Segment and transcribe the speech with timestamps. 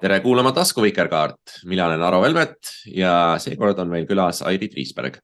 [0.00, 5.20] tere kuulama tasku Vikerkaart, mina olen Aro Velmet ja seekord on meil külas Airi Triisberg.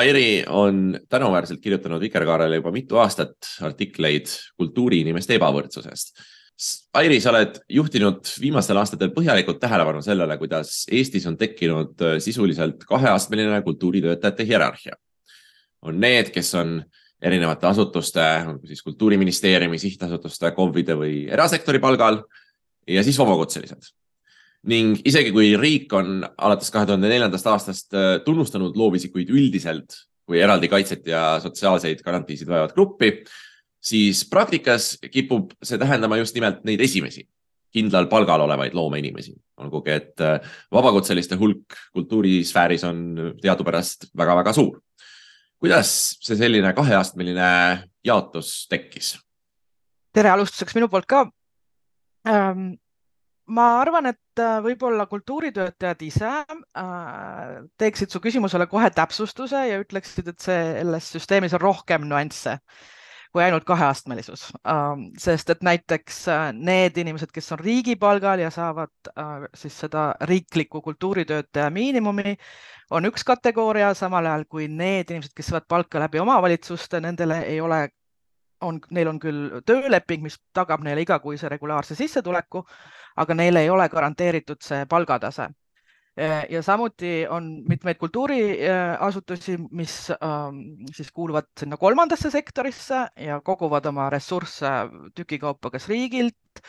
[0.00, 4.26] Airi on tänuväärselt kirjutanud Vikerkaarele juba mitu aastat artikleid
[4.58, 6.18] kultuuriinimeste ebavõrdsusest.
[6.98, 13.60] Airi, sa oled juhtinud viimastel aastatel põhjalikult tähelepanu sellele, kuidas Eestis on tekkinud sisuliselt kaheastmeline
[13.62, 14.96] kultuuritöötajate hierarhia.
[15.82, 16.80] on need, kes on
[17.22, 18.24] erinevate asutuste,
[18.66, 22.24] siis kultuuriministeeriumi, sihtasutuste, KOV-ide või erasektori palgal
[22.88, 23.94] ja siis vabakutselised.
[24.68, 29.94] ning isegi kui riik on alates kahe tuhande neljandast aastast äh, tunnustanud loovisikuid üldiselt
[30.26, 33.12] kui eraldi kaitset ja sotsiaalseid garantiisid vajavat gruppi,
[33.80, 37.24] siis praktikas kipub see tähendama just nimelt neid esimesi,
[37.74, 39.34] kindlal palgal olevaid loomeinimesi.
[39.58, 40.40] olgugi, et äh,
[40.72, 44.80] vabakutseliste hulk kultuurisfääris on teadupärast väga-väga suur.
[45.58, 49.16] kuidas see selline kaheastmeline jaotus tekkis?
[50.12, 51.30] tere alustuseks minu poolt ka
[52.28, 52.74] ähm,
[53.48, 60.28] ma arvan, et äh, võib-olla kultuuritöötajad ise äh, teeksid su küsimusele kohe täpsustuse ja ütleksid,
[60.28, 62.58] et selles süsteemis on rohkem nüansse
[63.38, 69.12] kui ainult kaheastmelisus ähm,, sest et näiteks äh, need inimesed, kes on riigipalgal ja saavad
[69.12, 72.34] äh, siis seda riiklikku kultuuritöötaja miinimumi,
[72.90, 77.60] on üks kategooria, samal ajal kui need inimesed, kes saavad palka läbi omavalitsuste, nendele ei
[77.60, 77.84] ole
[78.60, 82.64] on, neil on küll tööleping, mis tagab neile igakuise regulaarse sissetuleku,
[83.22, 85.46] aga neile ei ole garanteeritud see palgatase.
[86.48, 90.58] Ja samuti on mitmeid kultuuriasutusi, mis ähm,
[90.94, 94.66] siis kuuluvad sinna kolmandasse sektorisse ja koguvad oma ressursse
[95.14, 96.62] tükikaupa kas riigilt,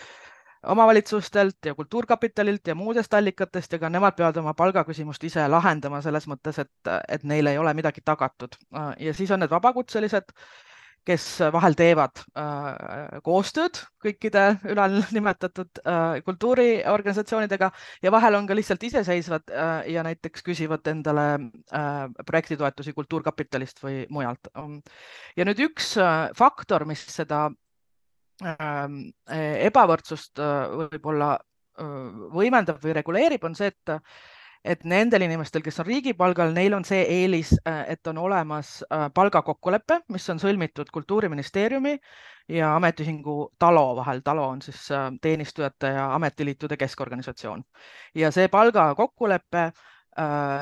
[0.64, 6.28] omavalitsustelt ja Kultuurkapitalilt ja muudest allikatest ja ka nemad peavad oma palgaküsimust ise lahendama selles
[6.28, 8.58] mõttes, et, et neil ei ole midagi tagatud.
[9.00, 10.35] ja siis on need vabakutselised
[11.08, 17.72] kes vahel teevad äh, koostööd kõikide ülalnimetatud äh, kultuuriorganisatsioonidega
[18.04, 24.04] ja vahel on ka lihtsalt iseseisvad äh, ja näiteks küsivad endale äh, projektitoetusi Kultuurkapitalist või
[24.10, 24.50] mujalt.
[25.38, 27.48] ja nüüd üks äh, faktor, mis seda
[28.44, 29.00] ähm,
[29.30, 31.38] äh, ebavõrdsust võib-olla
[31.80, 33.92] võimendab või reguleerib, on see, et
[34.64, 39.08] et nendel inimestel, kes on riigipalgal, neil on see eelis, äh, et on olemas äh,
[39.14, 41.96] palgakokkulepe, mis on sõlmitud Kultuuriministeeriumi
[42.56, 44.24] ja ametiühingu TALO vahel.
[44.25, 47.64] TALO on siis äh, Teenistujate ja Ametiliitude Keskorganisatsioon.
[48.16, 49.72] Ja see palgakokkulepe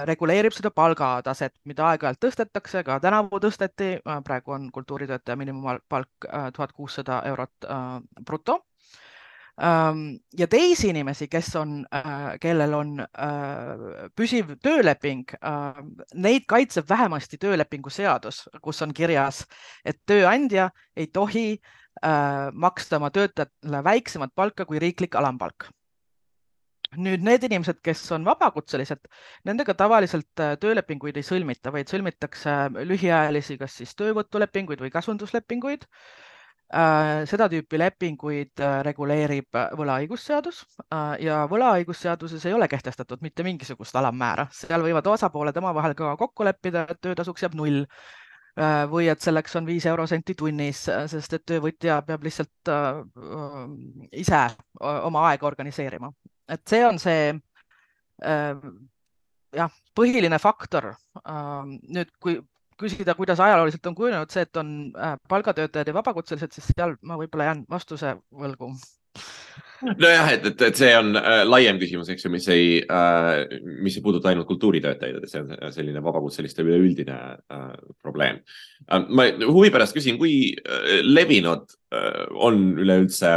[0.06, 3.88] reguleerib seda palgataset, mida aeg-ajalt tõstetakse, ka tänavu tõsteti,
[4.28, 7.66] praegu on kultuuritöötaja miinimumpalk tuhat kuussada eurot
[8.28, 8.59] bruto
[10.38, 15.25] ja teisi inimesi, kes on, äh, kellel on äh, püsiv tööleping,
[16.13, 19.45] neid kaitseb vähemasti töölepingu seadus, kus on kirjas,
[19.85, 25.72] et tööandja ei tohi äh, maksta oma töötajatele väiksemat palka kui riiklik alampalk.
[26.97, 29.09] Nüüd need inimesed, kes on vabakutselised,
[29.45, 30.29] nendega tavaliselt
[30.62, 32.53] töölepinguid ei sõlmita, vaid sõlmitakse
[32.88, 35.84] lühiajalisi, kas siis töövõtulepinguid või käsunduslepinguid.
[35.84, 36.37] Äh,
[36.67, 40.66] seda tüüpi lepinguid äh, reguleerib äh, võlaõigusseadus
[41.23, 46.83] ja võlaõigusseaduses ei ole kehtestatud mitte mingisugust alammäära, seal võivad osapooled omavahel ka kokku leppida,
[46.91, 47.85] et töötasuks jääb null
[48.89, 50.79] või et selleks on viis eurosenti tunnis,
[51.11, 52.72] sest et töövõtja peab lihtsalt
[54.17, 54.39] ise
[54.81, 56.09] oma aega organiseerima.
[56.50, 57.35] et see on see
[59.53, 60.95] jah, põhiline faktor.
[61.85, 62.39] nüüd, kui
[62.79, 67.17] küsida, kuidas ajalooliselt on kujunenud see, et on äh, palgatöötajad ja vabakutselised, siis seal ma
[67.19, 68.71] võib-olla jään vastuse võlgu.
[70.01, 73.43] nojah, et, et, et see on äh, laiem küsimus, eks ju, mis ei äh,,
[73.81, 77.67] mis ei puuduta ainult kultuuritöötajaid, et see on selline vabakutseliste üleüldine äh,
[78.01, 78.41] probleem
[78.88, 79.05] äh,.
[79.09, 83.35] ma huvi pärast küsin, kui äh, levinud äh, on üleüldse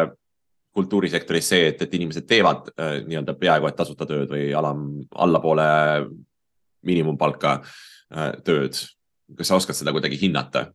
[0.77, 4.87] kultuurisektoris see, et, et inimesed teevad äh, nii-öelda peaaegu et tasuta tööd või alam,
[5.17, 5.67] allapoole
[6.87, 8.79] miinimumpalka äh, tööd
[9.39, 10.71] kas sa oskad seda kuidagi hinnata?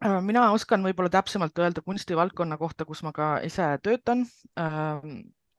[0.00, 4.24] Äh, mina oskan võib-olla täpsemalt öelda kunstivaldkonna kohta, kus ma ka ise töötan.
[4.60, 5.18] Ähm,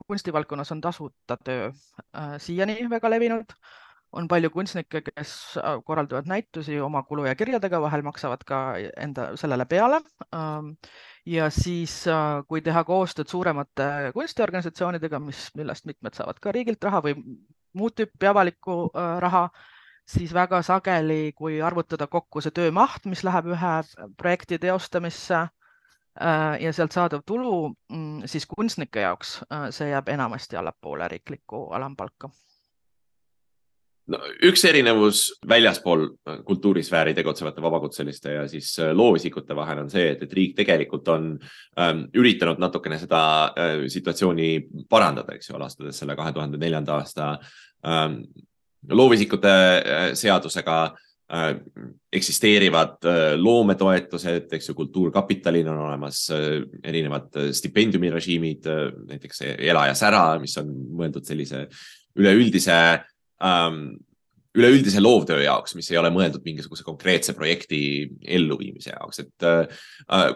[0.10, 3.56] kunstivaldkonnas on tasuta töö äh, siiani väga levinud.
[4.12, 8.58] on palju kunstnikke, kes äh, korraldavad näitusi oma kulu ja kirjadega, vahel maksavad ka
[8.98, 10.02] enda sellele peale.
[10.36, 10.74] Ähm,
[11.26, 12.04] ja siis,
[12.48, 17.16] kui teha koostööd suuremate kunstiorganisatsioonidega, mis, millest mitmed saavad ka riigilt raha või
[17.78, 19.46] muud tüüpi avalikku raha
[20.06, 23.74] siis väga sageli, kui arvutada kokku see töömaht, mis läheb ühe
[24.18, 30.60] projekti teostamisse äh, ja sealt saadav tulu, mm, siis kunstnike jaoks äh, see jääb enamasti
[30.60, 32.32] allapoole riiklikku alampalka.
[34.12, 36.08] No üks erinevus väljaspool
[36.46, 41.28] kultuurisfääri tegutsevate vabakutseliste ja siis äh, loovisikute vahel on see, et, et riik tegelikult on
[41.80, 43.22] ähm, üritanud natukene seda
[43.54, 44.50] äh, situatsiooni
[44.90, 47.36] parandada, eks ju, alastades selle kahe tuhande neljanda aasta
[47.88, 48.24] ähm,
[48.90, 50.78] loovisikute äh, seadusega
[51.34, 51.56] äh,
[52.14, 56.26] eksisteerivad äh, loometoetused, eks ju, Kultuurkapitalil on olemas
[56.84, 58.70] erinevad stipendiumirežiimid,
[59.10, 61.68] näiteks Ela ja sära, mis on mõeldud sellise
[62.20, 62.78] üleüldise
[63.44, 63.84] ähm,
[64.58, 67.82] üleüldise loovtöö jaoks, mis ei ole mõeldud mingisuguse konkreetse projekti
[68.36, 70.34] elluviimise jaoks, et äh,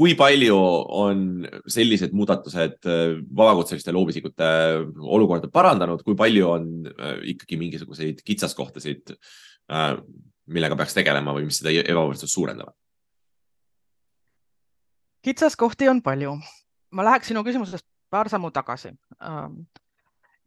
[0.00, 1.24] kui palju on
[1.68, 4.48] sellised muudatused äh, vabakutseliste loovisikute
[4.96, 9.98] olukorda parandanud, kui palju on äh, ikkagi mingisuguseid kitsaskohtasid äh,,
[10.50, 12.76] millega peaks tegelema või mis seda ebavõrdsust suurendavad?
[15.20, 16.32] kitsaskohti on palju.
[16.96, 19.66] ma läheks sinu küsimusest paar sammu tagasi ähm,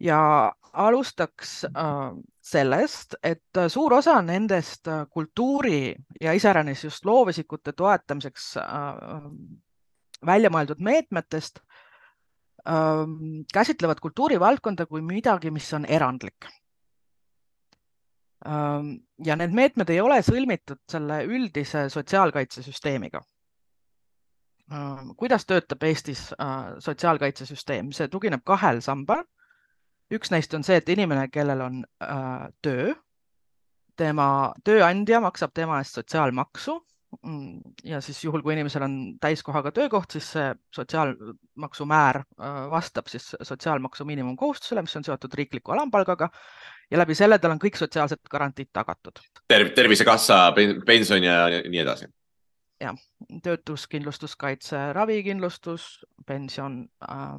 [0.03, 1.71] ja alustaks äh,
[2.41, 8.55] sellest, et äh, suur osa nendest äh, kultuuri ja iseäranis just loovisikute toetamiseks
[10.25, 11.59] välja mõeldud meetmetest
[12.67, 16.47] ähm, käsitlevad kultuurivaldkonda kui midagi, mis on erandlik.
[18.47, 18.95] Ähm,
[19.25, 23.21] ja need meetmed ei ole sõlmitud selle üldise sotsiaalkaitsesüsteemiga.
[24.71, 26.29] Ähm, kuidas töötab Eestis
[26.79, 29.27] sotsiaalkaitsesüsteem, see tugineb kahel sambal
[30.11, 32.93] üks neist on see, et inimene, kellel on äh, töö,
[33.97, 34.27] tema
[34.65, 36.75] tööandja maksab tema eest sotsiaalmaksu
[37.21, 43.11] mm, ja siis juhul, kui inimesel on täiskohaga töökoht, siis see sotsiaalmaksu määr äh, vastab
[43.11, 46.29] siis sotsiaalmaksu miinimumkohustusele, mis on seotud riikliku alampalgaga
[46.91, 49.69] ja läbi selle tal on kõik sotsiaalsed garantiid tagatud Ter.
[49.75, 50.41] tervisekassa,
[50.85, 52.09] pension ja nii edasi.
[52.83, 52.97] jah,
[53.43, 57.37] töötuskindlustuskaitse, ravikindlustus, pension äh,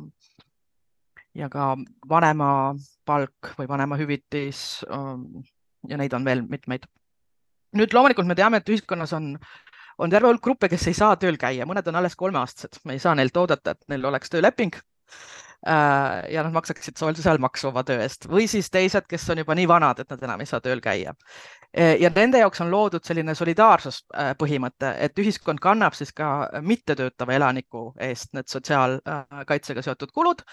[1.34, 1.74] ja ka
[2.08, 4.60] vanemapalk või vanemahüvitis
[4.90, 5.44] ähm,
[5.88, 6.86] ja neid on veel mitmeid.
[7.74, 9.32] nüüd loomulikult me teame, et ühiskonnas on,
[9.98, 13.02] on terve hulk gruppe, kes ei saa tööl käia, mõned on alles kolmeaastased, me ei
[13.02, 18.28] saa neilt oodata, et neil oleks tööleping äh, ja nad maksaksid sotsiaalmaksu oma töö eest
[18.30, 21.16] või siis teised, kes on juba nii vanad, et nad enam ei saa tööl käia.
[21.74, 26.30] Äh, ja nende jaoks on loodud selline solidaarsuspõhimõte, et ühiskond kannab siis ka
[26.62, 30.46] mittetöötava elaniku eest need sotsiaalkaitsega seotud kulud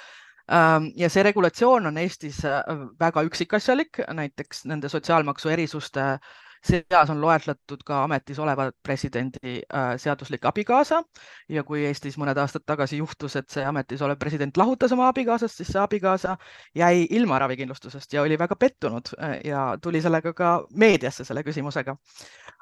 [0.95, 2.61] ja see regulatsioon on Eestis äh,
[2.99, 6.17] väga üksikasjalik, näiteks nende sotsiaalmaksu erisuste
[6.61, 11.01] seas on loetletud ka ametis oleva presidendi äh, seaduslik abikaasa
[11.49, 15.57] ja kui Eestis mõned aastad tagasi juhtus, et see ametis olev president lahutas oma abikaasast,
[15.57, 16.35] siis see abikaasa
[16.77, 21.97] jäi ilma ravikindlustusest ja oli väga pettunud äh, ja tuli sellega ka meediasse selle küsimusega.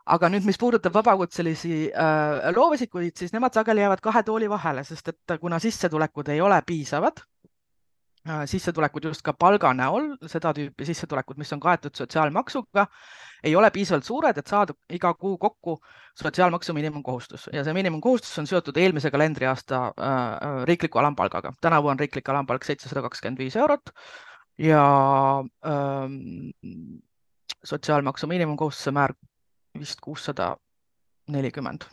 [0.10, 1.92] aga nüüd, mis puudutab vabakutselisi
[2.56, 7.20] loovisikuid, siis nemad sageli jäävad kahe tooli vahele, sest et kuna sissetulekud ei ole piisavad
[8.46, 12.86] sissetulekud just ka palga näol, seda tüüpi sissetulekud, mis on kaetud sotsiaalmaksuga,
[13.44, 15.78] ei ole piisavalt suured, et saada iga kuu kokku
[16.20, 21.54] sotsiaalmaksu miinimumkohustus ja see miinimumkohustus on seotud eelmise kalendriaasta äh, äh, riikliku alampalgaga.
[21.62, 23.94] tänavu on riiklik alampalk seitsesada kakskümmend viis eurot
[24.58, 24.84] ja
[25.66, 26.52] ähm,
[27.64, 29.16] sotsiaalmaksu miinimumkohustuse määr
[29.80, 30.56] vist kuussada
[31.28, 31.88] nelikümmend.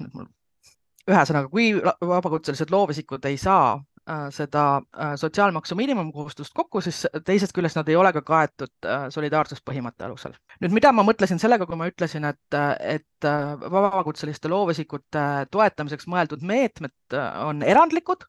[1.06, 1.70] ühesõnaga, kui
[2.02, 3.95] vabakutselised loovisikud ei saa Äh,
[4.30, 10.06] seda äh, sotsiaalmaksu miinimumkohustust kokku, siis teisest küljest nad ei ole ka kaetud äh, solidaarsuspõhimõtte
[10.06, 10.36] alusel.
[10.62, 17.16] nüüd, mida ma mõtlesin sellega, kui ma ütlesin, et, et vabakutseliste loovisikute toetamiseks mõeldud meetmed
[17.42, 18.22] on erandlikud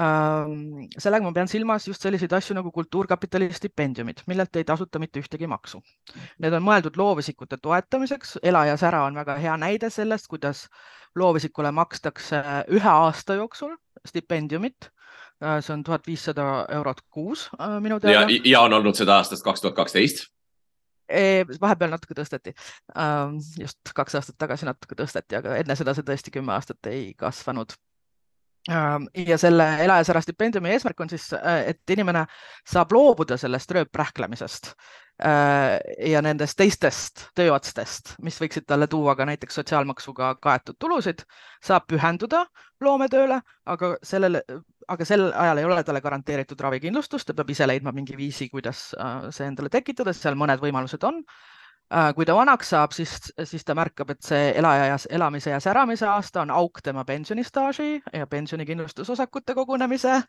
[0.00, 5.22] ähm, sellega ma pean silmas just selliseid asju nagu Kultuurkapitali stipendiumid, millelt ei tasuta mitte
[5.22, 5.84] ühtegi maksu.
[6.42, 10.66] Need on mõeldud loovisikute toetamiseks, Ela ja sära on väga hea näide sellest, kuidas
[11.14, 12.42] loovisikule makstakse
[12.74, 14.95] ühe aasta jooksul stipendiumit Äh,
[15.40, 18.26] see on tuhat viissada eurot kuus äh, minu teada.
[18.44, 20.26] ja, on olnud seda aastast kaks tuhat kaksteist?
[21.60, 22.50] vahepeal natuke tõsteti,
[22.98, 27.12] ähm, just kaks aastat tagasi natuke tõsteti, aga enne seda see tõesti kümme aastat ei
[27.14, 27.76] kasvanud
[28.72, 32.24] ähm, ja selle elajasära stipendiumi eesmärk on siis, äh, et inimene
[32.66, 34.72] saab loobuda sellest rööprähklemisest
[35.16, 41.22] ja nendest teistest tööotstest, mis võiksid talle tuua ka näiteks sotsiaalmaksuga kaetud tulusid,
[41.64, 42.42] saab pühenduda
[42.84, 44.42] loometööle, aga sellele
[44.92, 48.88] aga sel ajal ei ole talle garanteeritud ravikindlustust, ta peab ise leidma mingi viisi, kuidas
[48.94, 51.22] äh, see endale tekitada, seal mõned võimalused on
[51.86, 53.12] kui ta vanaks saab, siis,
[53.46, 58.26] siis ta märkab, et see elaja, elamise ja säramise aasta on auk tema pensionistaaži ja
[58.26, 60.22] pensionikindlustusosakute kogunemise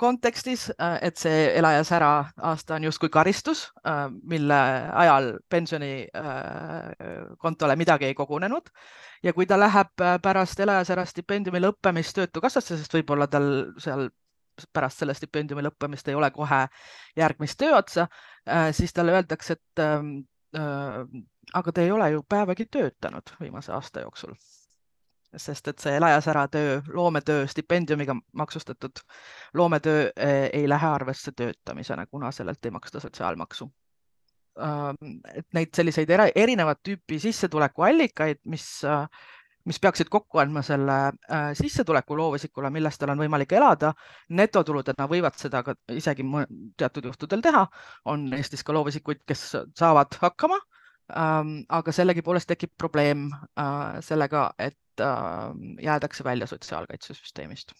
[0.00, 4.60] kontekstis, äh, et see ela ja sära aasta on justkui karistus, äh, mille
[5.04, 8.62] ajal pensionikontole midagi ei kogunenud.
[9.22, 9.88] Ja kui ta läheb
[10.22, 14.08] pärast ela ja sära stipendiumi lõppemist Töötukassasse, sest võib-olla tal seal
[14.72, 16.68] pärast selle stipendiumi lõppemist ei ole kohe
[17.16, 18.06] järgmist tööotsa,
[18.76, 20.06] siis talle öeldakse, et ähm,
[21.54, 24.34] aga te ei ole ju päevagi töötanud viimase aasta jooksul
[25.36, 29.02] sest et see elajasära töö, loometöö, stipendiumiga maksustatud
[29.54, 30.10] loometöö
[30.52, 33.72] ei lähe arvesse töötamisena, kuna sellelt ei maksta sotsiaalmaksu.
[35.34, 38.82] et neid selliseid erinevat tüüpi sissetulekuallikaid, mis,
[39.64, 40.98] mis peaksid kokku andma selle
[41.56, 43.94] sissetuleku loovisikule, millest tal on võimalik elada,
[44.36, 46.26] netotuludena võivad seda ka isegi
[46.76, 47.66] teatud juhtudel teha,
[48.12, 50.60] on Eestis ka loovisikuid, kes saavad hakkama
[51.12, 53.28] aga sellegipoolest tekib probleem
[54.00, 55.02] sellega, et
[55.82, 57.74] jäädakse välja sotsiaalkaitsesüsteemist.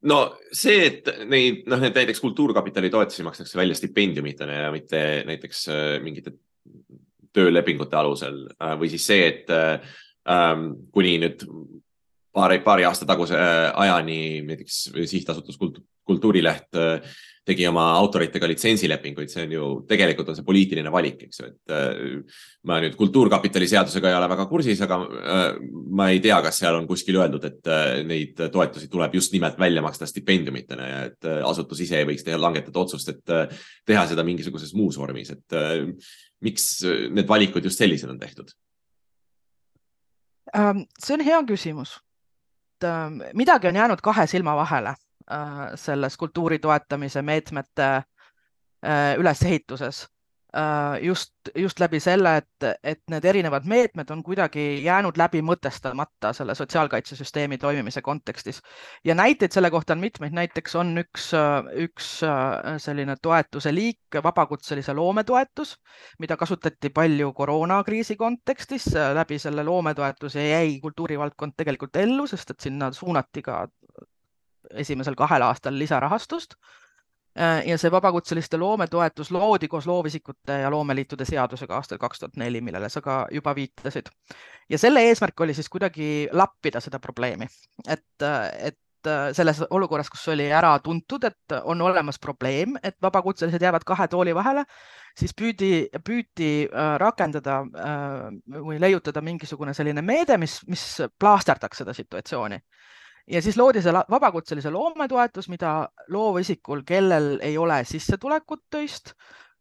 [0.00, 5.66] No see, et neid, noh, need näiteks Kultuurkapitali toetusi makstakse välja stipendiumitena ja mitte näiteks
[6.02, 6.32] mingite
[7.36, 8.46] töölepingute alusel
[8.80, 9.84] või siis see, et ähm,
[10.24, 11.44] kuni nüüd
[12.36, 15.58] paari, paari aasta taguse ajani näiteks sihtasutus
[16.10, 16.74] Kultuurileht
[17.50, 21.74] tegi oma autoritega litsentsilepinguid, see on ju, tegelikult on see poliitiline valik, eks ju, et
[21.74, 25.44] äh, ma nüüd Kultuurkapitali seadusega ei ole väga kursis, aga äh,
[25.96, 29.58] ma ei tea, kas seal on kuskil öeldud, et äh, neid toetusi tuleb just nimelt
[29.60, 33.56] välja maksta stipendiumitena ja et asutus ise võiks teha, langetada otsust, et
[33.88, 35.60] teha seda mingisuguses muus vormis, et
[36.44, 38.52] miks need valikud just sellised on tehtud?
[40.56, 42.00] Ähm, see on hea küsimus.
[42.84, 44.94] Ähm, midagi on jäänud kahe silma vahele
[45.30, 48.02] Äh, selles kultuuri toetamise meetmete
[48.82, 50.08] äh, ülesehituses
[51.02, 56.54] just, just läbi selle, et, et need erinevad meetmed on kuidagi jäänud läbi mõtestamata selle
[56.58, 58.60] sotsiaalkaitsesüsteemi toimimise kontekstis.
[59.04, 61.30] ja näiteid selle kohta on mitmeid, näiteks on üks,
[61.84, 62.10] üks
[62.82, 65.76] selline toetuse liik, vabakutselise loometoetus,
[66.18, 68.90] mida kasutati palju koroonakriisi kontekstis.
[69.14, 73.66] läbi selle loometoetuse jäi kultuurivaldkond tegelikult ellu, sest et sinna suunati ka
[74.70, 76.89] esimesel kahel aastal lisarahastust äh,
[77.40, 82.88] ja see vabakutseliste loometoetus loodi koos loovisikute ja loomeliitude seadusega aastal kaks tuhat neli, millele
[82.92, 84.10] sa ka juba viitasid.
[84.68, 87.48] ja selle eesmärk oli siis kuidagi lappida seda probleemi,
[87.88, 88.28] et,
[88.58, 88.78] et
[89.32, 94.34] selles olukorras, kus oli ära tuntud, et on olemas probleem, et vabakutselised jäävad kahe tooli
[94.36, 94.64] vahele,
[95.16, 98.26] siis püüdi, püüti äh, rakendada äh,
[98.60, 100.84] või leiutada mingisugune selline meede, mis, mis
[101.18, 102.60] plaasterdaks seda situatsiooni
[103.30, 109.14] ja siis loodi see vabakutselise loometoetus, mida loovisikul, kellel ei ole sissetulekut töist,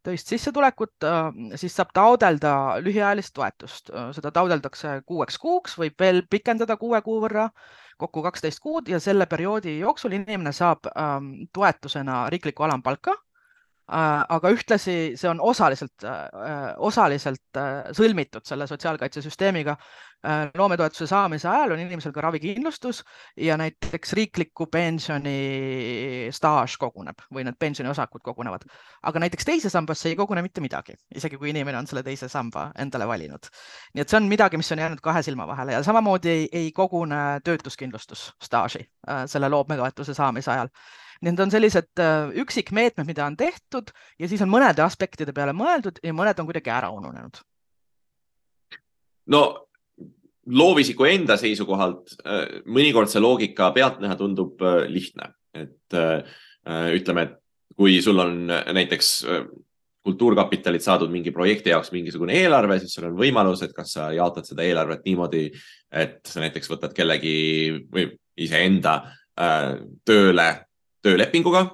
[0.03, 3.93] töist sissetulekut, äh, siis saab taodelda lühiajalist toetust.
[3.93, 7.49] Äh, seda taodeldakse kuueks kuuks, võib veel pikendada kuue kuu võrra,
[7.99, 13.17] kokku kaksteist kuud ja selle perioodi jooksul inimene saab ähm, toetusena riiklikku alampalka
[13.89, 19.77] aga ühtlasi see on osaliselt, äh, osaliselt äh, sõlmitud selle sotsiaalkaitsesüsteemiga.
[20.60, 22.98] loometoetuse saamise ajal on inimesel ka ravikindlustus
[23.39, 28.65] ja näiteks riikliku pensioni staaž koguneb või need pensioniosakud kogunevad,
[29.08, 32.67] aga näiteks teise sambasse ei kogune mitte midagi, isegi kui inimene on selle teise samba
[32.75, 33.48] endale valinud.
[33.93, 36.72] nii et see on midagi, mis on jäänud kahe silma vahele ja samamoodi ei, ei
[36.75, 38.89] kogune töötuskindlustusstaaži
[39.25, 40.75] selle loometoetuse saamise ajal
[41.25, 45.99] Need on sellised äh, üksikmeetmed, mida on tehtud ja siis on mõnede aspektide peale mõeldud
[46.03, 47.41] ja mõned on kuidagi ära ununenud.
[49.29, 49.41] no
[50.49, 55.75] loovisiku enda seisukohalt äh, mõnikord see loogika pealtnäha tundub äh, lihtne, et
[56.93, 59.09] ütleme, et kui sul on näiteks
[60.05, 64.45] kultuurkapitalilt saadud mingi projekti jaoks mingisugune eelarve, siis sul on võimalus, et kas sa jaotad
[64.45, 65.47] seda eelarvet niimoodi,
[65.89, 67.33] et sa näiteks võtad kellegi
[67.89, 68.05] või
[68.38, 68.99] iseenda
[70.05, 70.49] tööle
[71.03, 71.65] töölepinguga,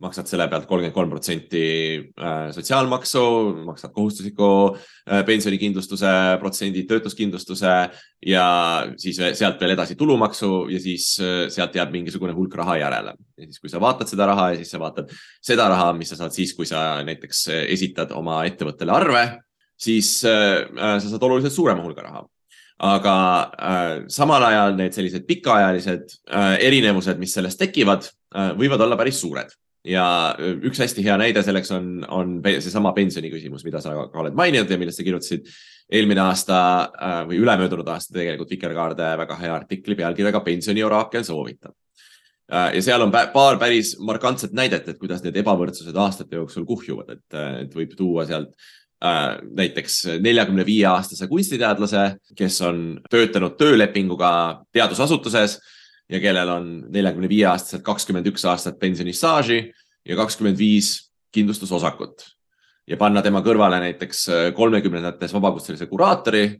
[0.00, 1.62] maksad selle pealt kolmkümmend kolm protsenti
[2.00, 3.22] äh, sotsiaalmaksu,
[3.66, 7.74] maksad kohustusliku äh, pensionikindlustuse protsendi, töötuskindlustuse
[8.26, 8.46] ja
[9.00, 13.14] siis sealt veel edasi tulumaksu ja siis äh, sealt jääb mingisugune hulk raha järele.
[13.36, 15.12] ja siis, kui sa vaatad seda raha ja siis sa vaatad
[15.44, 19.24] seda raha, mis sa saad siis, kui sa näiteks esitad oma ettevõttele arve,
[19.80, 22.24] siis sa saad oluliselt suurema hulga raha
[22.80, 23.14] aga
[23.60, 28.08] äh, samal ajal need sellised pikaajalised äh, erinevused, mis sellest tekivad
[28.58, 29.52] võivad olla päris suured.
[29.88, 30.04] Ja
[30.36, 34.36] äh, üks hästi hea näide selleks on, on seesama pensioni küsimus, mida sa ka oled
[34.36, 35.46] maininud ja millest sa kirjutasid.
[35.90, 36.56] Eelmine aasta
[36.86, 41.74] äh, või ülemöödunud aasta tegelikult Vikerkaarde väga hea artikli pealkirjaga Pensioniorakel soovitab.
[42.50, 42.74] Äh,.
[42.74, 47.40] ja seal on paar päris markantset näidet, et kuidas need ebavõrdsused aastate jooksul kuhjuvad, et,
[47.64, 48.56] et võib tuua sealt
[49.00, 52.02] Äh, näiteks neljakümne viie aastase kunstiteadlase,
[52.36, 54.32] kes on töötanud töölepinguga
[54.76, 55.54] teadusasutuses
[56.10, 59.60] ja kellel on neljakümne viie aastaselt kakskümmend üks aastat pensionistaaži
[60.06, 62.24] ja kakskümmend viis kindlustusosakut.
[62.86, 64.26] ja panna tema kõrvale näiteks
[64.56, 66.58] kolmekümnendates vabakutselise kuraatori,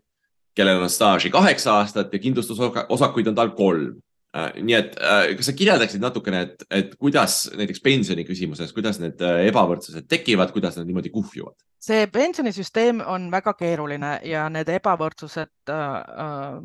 [0.54, 3.98] kellel on staaži kaheksa aastat ja kindlustusosakuid on tal kolm
[4.30, 4.92] nii et
[5.36, 9.18] kas sa kirjeldaksid natukene, et, et kuidas näiteks pensioni küsimuses, kuidas need
[9.50, 11.58] ebavõrdsused tekivad, kuidas nad niimoodi kuhjuvad?
[11.80, 16.60] see pensionisüsteem on väga keeruline ja need ebavõrdsused äh,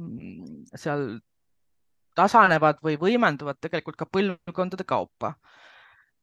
[0.76, 1.08] seal
[2.16, 5.36] tasanevad või võimenduvad tegelikult ka põlvkondade kaupa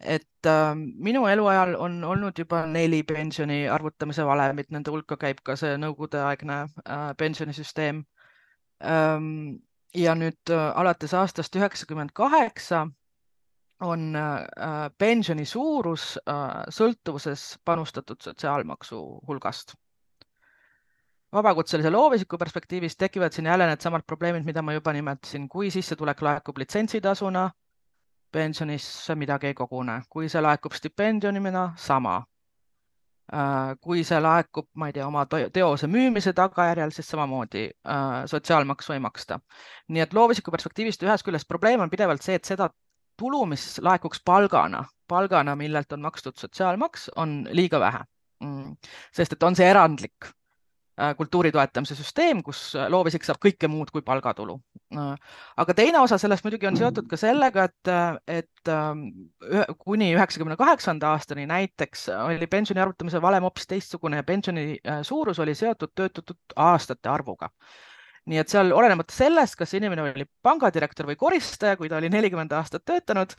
[0.02, 5.56] et äh, minu eluajal on olnud juba neli pensioni arvutamise valemit, nende hulka käib ka
[5.56, 8.02] see nõukogudeaegne äh, pensionisüsteem
[8.84, 9.62] ähm,.
[9.94, 12.86] ja nüüd äh, alates aastast üheksakümmend kaheksa
[13.82, 19.74] on äh, pensioni suurus äh, sõltuvuses panustatud sotsiaalmaksu hulgast
[21.32, 26.58] vabakutselise loovisiku perspektiivist tekivad siin jälle needsamad probleemid, mida ma juba nimetasin, kui sissetulek laekub
[26.58, 27.50] litsentsitasuna
[28.32, 32.22] pensionisse midagi ei kogune, kui see laekub stipendiumina, sama.
[33.32, 38.92] Äh, kui see laekub, ma ei tea, oma teose müümise tagajärjel, siis samamoodi äh, sotsiaalmaksu
[38.92, 39.40] ei maksta.
[39.88, 42.68] nii et loovisiku perspektiivist ühest küljest probleem on pidevalt see, et seda
[43.16, 48.04] tulu, mis laekuks palgana, palgana, millelt on makstud sotsiaalmaks, on liiga vähe.
[48.42, 48.76] Mm..
[49.14, 50.32] sest et on see erandlik
[51.16, 54.58] kultuuri toetamise süsteem, kus äh, loovisik saab kõike muud kui palgatulu.
[54.96, 57.92] Äh, aga teine osa sellest muidugi on seotud ka sellega, et,
[58.28, 58.72] et
[59.80, 65.54] kuni üheksakümne kaheksanda aastani näiteks oli pensioni arvutamise valem hoopis teistsugune ja pensioni suurus oli
[65.58, 67.48] seotud töötatud aastate arvuga
[68.30, 72.52] nii et seal olenemata sellest, kas inimene oli pangadirektor või koristaja, kui ta oli nelikümmend
[72.54, 73.34] aastat töötanud,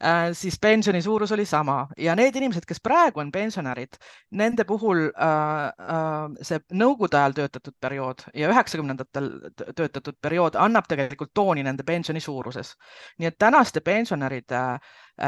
[0.00, 3.98] äh, siis pensioni suurus oli sama ja need inimesed, kes praegu on pensionärid,
[4.40, 5.28] nende puhul äh,
[5.68, 9.30] äh, see nõukogude ajal töötatud periood ja üheksakümnendatel
[9.76, 12.74] töötatud periood annab tegelikult tooni nende pensioni suuruses.
[13.20, 14.62] nii et tänaste pensionäride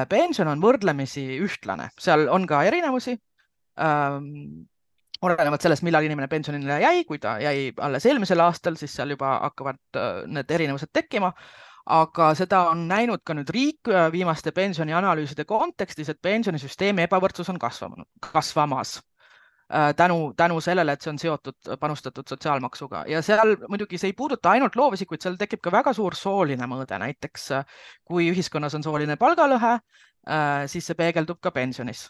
[0.09, 3.19] pension on võrdlemisi ühtlane, seal on ka erinevusi
[3.79, 4.65] ähm,
[5.25, 9.39] olenevalt sellest, millal inimene pensionile jäi, kui ta jäi alles eelmisel aastal, siis seal juba
[9.45, 11.33] hakkavad äh, need erinevused tekkima.
[11.85, 17.59] aga seda on näinud ka nüüd riik äh, viimaste pensionianalüüside kontekstis, et pensionisüsteemi ebavõrdsus on
[17.61, 18.95] kasvanud, kasvamas
[19.69, 23.05] äh, tänu, tänu sellele, et see on seotud panustatud sotsiaalmaksuga.
[23.13, 26.99] Ja seal muidugi see ei puuduta ainult loovisikuid, seal tekib ka väga suur sooline mõõde,
[27.05, 27.51] näiteks
[28.05, 29.77] kui ühiskonnas on sooline palgalõhe,
[30.73, 32.07] siis see peegeldub ka pensionis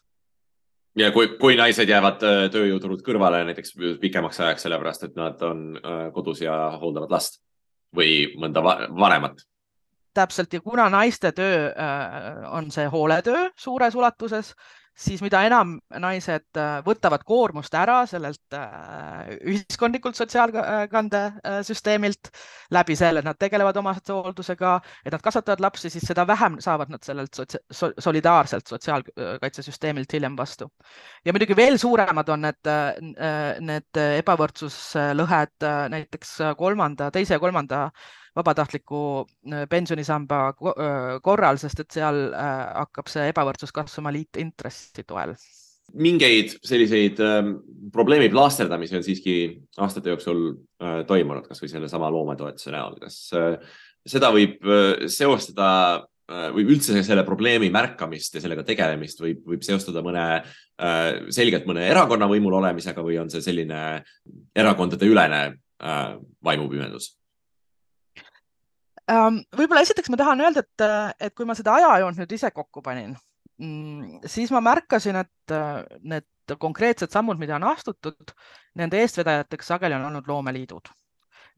[0.97, 5.67] ja kui, kui naised jäävad äh, tööjõuturult kõrvale näiteks pikemaks ajaks, sellepärast et nad on
[5.79, 7.41] äh, kodus ja hooldavad last
[7.95, 9.45] või mõnda vanemat.
[10.15, 14.55] täpselt ja kuna naiste töö äh, on see hooletöö suures ulatuses,
[14.95, 18.61] siis mida enam naised äh, võtavad koormust ära sellelt äh,
[19.51, 22.31] ühiskondlikult sotsiaalkandesüsteemilt
[22.75, 27.03] läbi selle, et nad tegelevad omastehooldusega, et nad kasvatavad lapsi, siis seda vähem saavad nad
[27.07, 30.69] sellelt sotsia solidaarselt sotsiaalkaitsesüsteemilt hiljem vastu.
[31.25, 32.95] ja muidugi veel suuremad on need, äh,
[33.61, 35.57] need ebavõrdsuslõhed
[35.91, 37.91] näiteks kolmanda, teise ja kolmanda
[38.37, 45.37] vabatahtliku äh, pensionisamba äh, korral, sest et seal äh, hakkab see ebavõrdsus kasvama liitintressi toel
[45.93, 47.41] mingeid selliseid äh,
[47.93, 49.37] probleemi plaasterdamisi on siiski
[49.79, 50.41] aastate jooksul
[50.83, 53.57] äh, toimunud, kasvõi sellesama loometoetuse näol, kas äh,
[54.09, 55.69] seda võib äh, seostada
[56.01, 61.69] äh, või üldse selle probleemi märkamist ja sellega tegelemist võib, võib seostada mõne äh,, selgelt
[61.69, 63.83] mõne erakonna võimul olemisega või on see selline
[64.57, 67.15] erakondade ülene äh, vaimupimedus?
[69.11, 70.85] Ähm, võib-olla esiteks ma tahan öelda, et,
[71.29, 73.13] et kui ma seda ajajoont nüüd ise kokku panin,
[73.61, 75.57] mm, siis ma märkasin, et
[76.01, 78.33] need konkreetsed sammud, mida on astutud,
[78.81, 80.89] nende eestvedajateks sageli on olnud loomeliidud.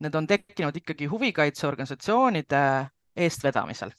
[0.03, 2.65] Need on tekkinud ikkagi huvikaitseorganisatsioonide
[3.17, 3.95] eestvedamisel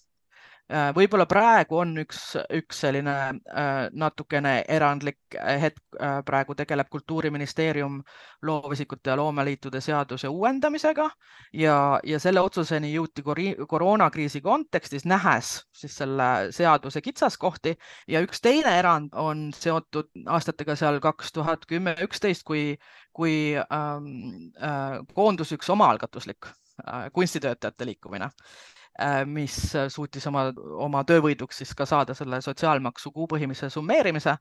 [0.67, 8.01] võib-olla praegu on üks, üks selline äh, natukene erandlik hetk, äh, praegu tegeleb Kultuuriministeerium
[8.43, 11.08] loovisikute ja loomeliitude seaduse uuendamisega
[11.53, 13.23] ja, ja selle otsuseni jõuti
[13.67, 17.77] koroonakriisi kontekstis, nähes siis selle seaduse kitsaskohti.
[18.08, 22.75] Ja üks teine erand on seotud aastatega seal kaks tuhat kümme, üksteist, kui,
[23.15, 24.08] kui ähm,
[24.60, 28.25] äh, koondus üks omaalgatuslik äh, kunstitöötajate liikumine.
[28.25, 28.75] Äh,
[29.29, 29.55] mis
[29.93, 30.47] suutis oma,
[30.86, 34.38] oma töövõiduks siis ka saada selle sotsiaalmaksu kuupõhimise summeerimise.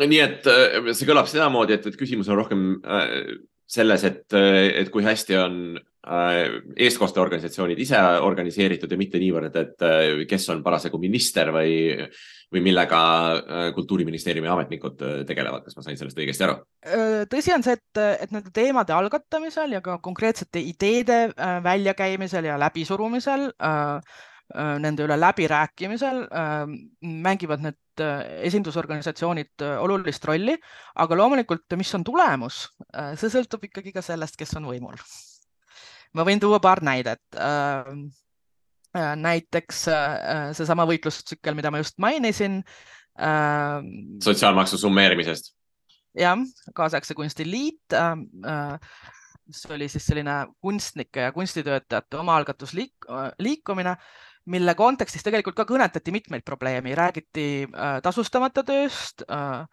[0.00, 3.14] nii et äh, see kõlab sedamoodi, et, et küsimus on rohkem äh,
[3.70, 5.60] selles, et, et kui hästi on
[6.00, 11.74] eestkosteorganisatsioonid ise organiseeritud ja mitte niivõrd, et kes on parasjagu minister või
[12.50, 16.56] või millega äh, Kultuuriministeeriumi ametnikud äh, tegelevad, kas ma sain sellest õigesti aru?
[16.86, 21.20] Äh, tõsi on see, et, et nende teemade algatamisel ja ka konkreetsete ideede
[21.64, 23.50] väljakäimisel ja läbisurumisel
[24.82, 26.24] nende üle läbirääkimisel
[27.06, 28.02] mängivad need
[28.48, 30.56] esindusorganisatsioonid olulist rolli,
[30.98, 34.98] aga loomulikult, mis on tulemus, see sõltub ikkagi ka sellest, kes on võimul.
[36.14, 37.22] Ma võin tuua paar näidet
[38.94, 39.84] näiteks
[40.58, 42.64] seesama võitlustsükkel, mida ma just mainisin.
[44.24, 45.52] sotsiaalmaksu summeerimisest.
[46.18, 46.38] jah,
[46.74, 47.98] kaasaegse kunsti liit
[49.50, 53.96] mis oli siis selline kunstnike ja kunstitöötajate omaalgatusliikumine,
[54.50, 59.66] mille kontekstis tegelikult ka kõnetati mitmeid probleeme, räägiti äh, tasustamata tööst äh,,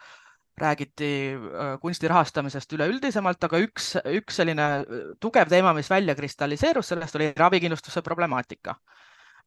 [0.62, 4.68] räägiti äh, kunsti rahastamisest üleüldisemalt, aga üks, üks selline
[5.24, 8.76] tugev teema, mis välja kristalliseerus, sellest oli ravikindlustuse problemaatika.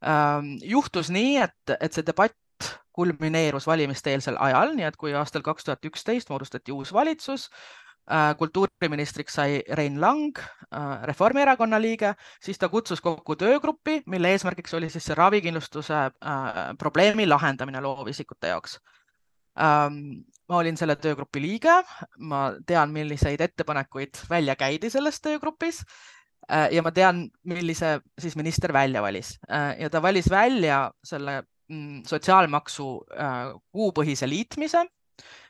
[0.00, 2.36] Ähm, juhtus nii, et, et see debatt
[2.96, 7.48] kulmineerus valimiste-eelsel ajal, nii et kui aastal kaks tuhat üksteist moodustati uus valitsus,
[8.10, 14.74] Äh, kultuuriministriks sai Rein Lang, äh, Reformierakonna liige, siis ta kutsus kokku töögruppi, mille eesmärgiks
[14.74, 18.80] oli siis see ravikindlustuse äh, probleemi lahendamine loovisikute jaoks.
[19.60, 21.76] Ähm, ma olin selle töögrupi liige,
[22.18, 25.84] ma tean, milliseid ettepanekuid välja käidi selles töögrupis
[26.50, 29.36] ja ma tean, millise siis minister välja valis.
[29.78, 31.36] Ja ta valis välja selle
[31.70, 32.86] mm, sotsiaalmaksu
[33.70, 34.82] kuupõhise liitmise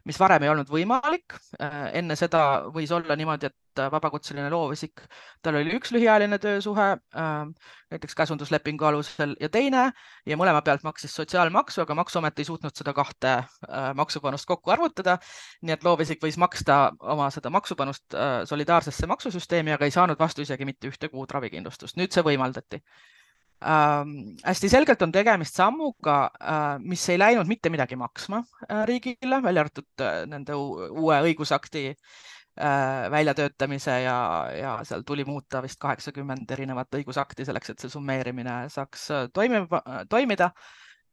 [0.08, 1.36] mis varem ei olnud võimalik.
[1.60, 2.42] Äh, enne seda
[2.74, 5.02] võis olla niimoodi, et vabakutseline loovisik,
[5.44, 9.86] tal oli üks lühiajaline töösuhe, äh, näiteks käsunduslepingu alusel ja teine
[10.26, 13.46] ja mõlema pealt maksis sotsiaalmaksu, aga Maksuamet ei suutnud seda kahte äh,
[13.94, 15.18] maksupanust kokku arvutada.
[15.62, 18.14] nii et loovisik võis maksta oma seda maksupanust
[18.48, 21.96] solidaarsesse maksusüsteemi, aga ei saanud vastu isegi mitte ühte kuud ravikindlustust.
[21.96, 22.82] nüüd see võimaldati
[23.64, 29.42] ähm, hästi selgelt on tegemist sammuga äh,, mis ei läinud mitte midagi maksma äh, riigile,
[29.42, 34.18] välja arvatud äh, nende uue õigusakti äh, väljatöötamise ja,
[34.56, 39.82] ja seal tuli muuta vist kaheksakümmend erinevat õigusakti selleks, et see summeerimine saaks äh, toimima,
[40.08, 40.50] toimida.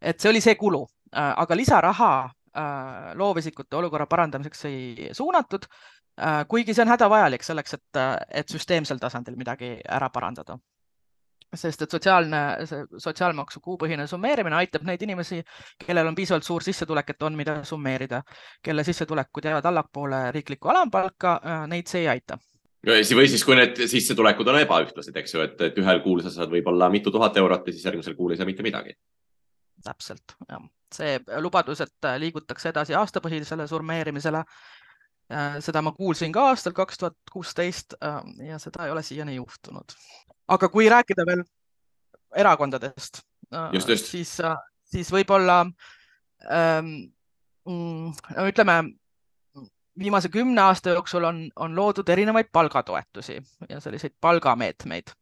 [0.01, 6.45] et see oli see kulu äh,, aga lisaraha äh, loovisikute olukorra parandamiseks ei suunatud äh,,
[6.47, 10.57] kuigi see on hädavajalik selleks, et, et süsteemsel tasandil midagi ära parandada
[11.55, 15.39] sest et sotsiaalne, see sotsiaalmaksu kuupõhine summeerimine aitab neid inimesi,
[15.86, 18.21] kellel on piisavalt suur sissetulek, et on, mida summeerida,
[18.63, 22.39] kelle sissetulekud jäävad allapoole riiklikku alampalka, äh, neid see ei aita
[22.88, 26.51] või siis, kui need sissetulekud on ebaühtlased, eks ju, et, et ühel kuul sa saad
[26.51, 28.95] võib-olla mitu tuhat eurot ja siis järgmisel kuul ei saa mitte midagi.
[29.83, 30.62] täpselt, jah.
[30.93, 34.76] see lubadus, et liigutakse edasi aastapõhisele summeerimisele, äh,
[35.59, 39.95] seda ma kuulsin ka aastal kaks tuhat kuusteist äh, ja seda ei ole siiani juhtunud
[40.47, 41.43] aga kui rääkida veel
[42.37, 43.21] erakondadest,
[44.11, 44.31] siis,
[44.91, 45.61] siis võib-olla
[46.51, 46.91] ähm,
[47.67, 48.15] mm,
[48.47, 48.77] ütleme,
[49.99, 55.15] viimase kümne aasta jooksul on, on loodud erinevaid palgatoetusi ja selliseid palgameetmeid.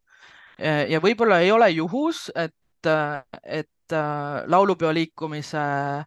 [0.89, 2.89] ja võib-olla ei ole juhus, et,
[3.43, 6.05] et äh, laulupeo liikumise äh,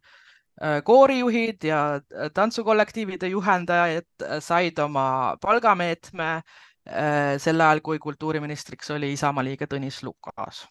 [0.85, 2.01] koorijuhid ja
[2.35, 6.43] tantsukollektiivide juhendajad said oma palgameetme
[6.89, 10.65] Äh, sel ajal, kui kultuuriministriks oli Isamaa liige Tõnis Lukas.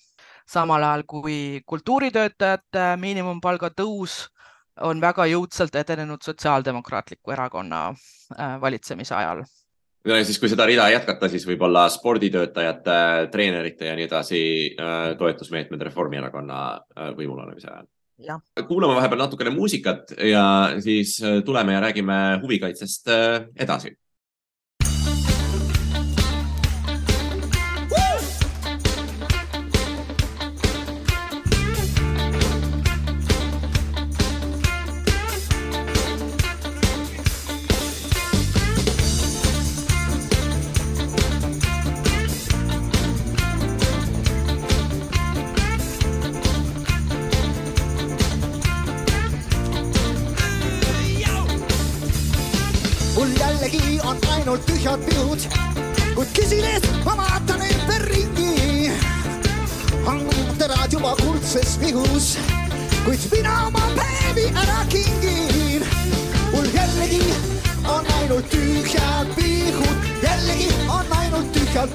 [0.48, 4.16] samal ajal kui kultuuritöötajate miinimumpalga tõus
[4.82, 9.44] on väga jõudsalt edenenud Sotsiaaldemokraatliku Erakonna äh, valitsemise ajal.
[10.06, 12.98] ja siis, kui seda rida jätkata, siis võib-olla sporditöötajate,
[13.32, 14.42] treenerite ja nii edasi
[14.74, 16.64] äh, toetusmeetmed Reformierakonna
[17.14, 17.97] võimul olemise ajal Ja.
[18.68, 20.44] Kuulame vahepeal natukene muusikat ja
[20.80, 23.08] siis tuleme ja räägime huvikaitsest
[23.56, 23.94] edasi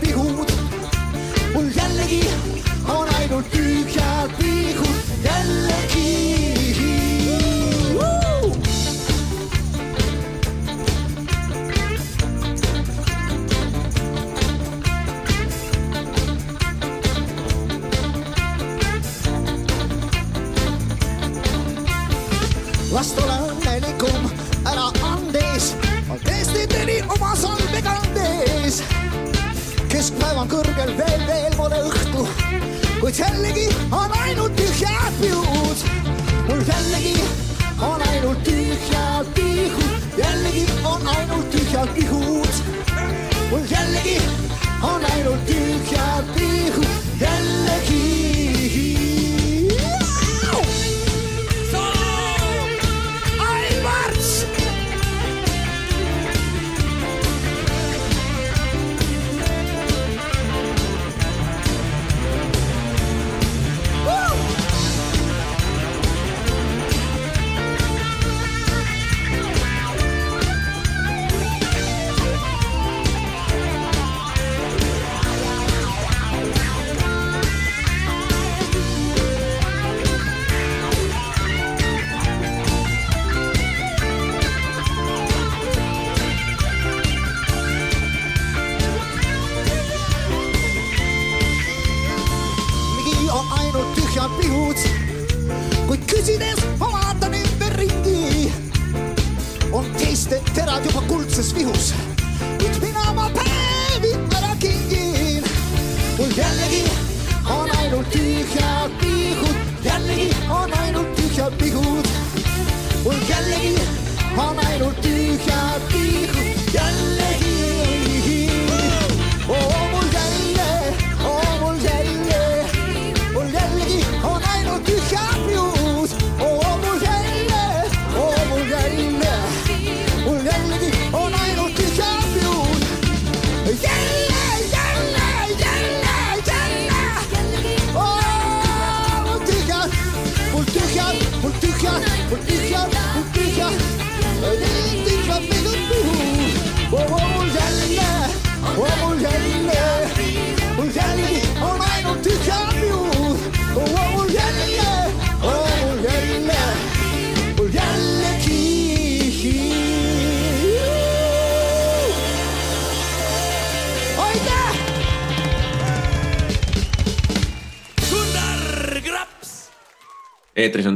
[0.00, 0.51] ainult tühjad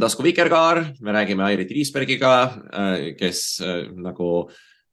[0.07, 2.33] tasku Vikerkaar, me räägime Airi Triisbergiga,
[3.19, 4.29] kes äh, nagu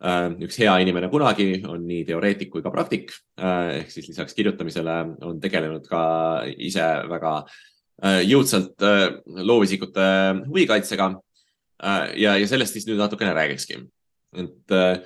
[0.02, 4.96] äh, üks hea inimene kunagi on nii teoreetik kui ka praktik ehk siis lisaks kirjutamisele
[5.30, 6.02] on tegelenud ka
[6.58, 9.06] ise väga äh, jõudsalt äh,
[9.44, 10.08] loovisikute
[10.48, 11.12] huvikaitsega.
[12.16, 13.84] ja, ja sellest siis nüüd natukene räägikski.
[14.34, 15.06] et äh,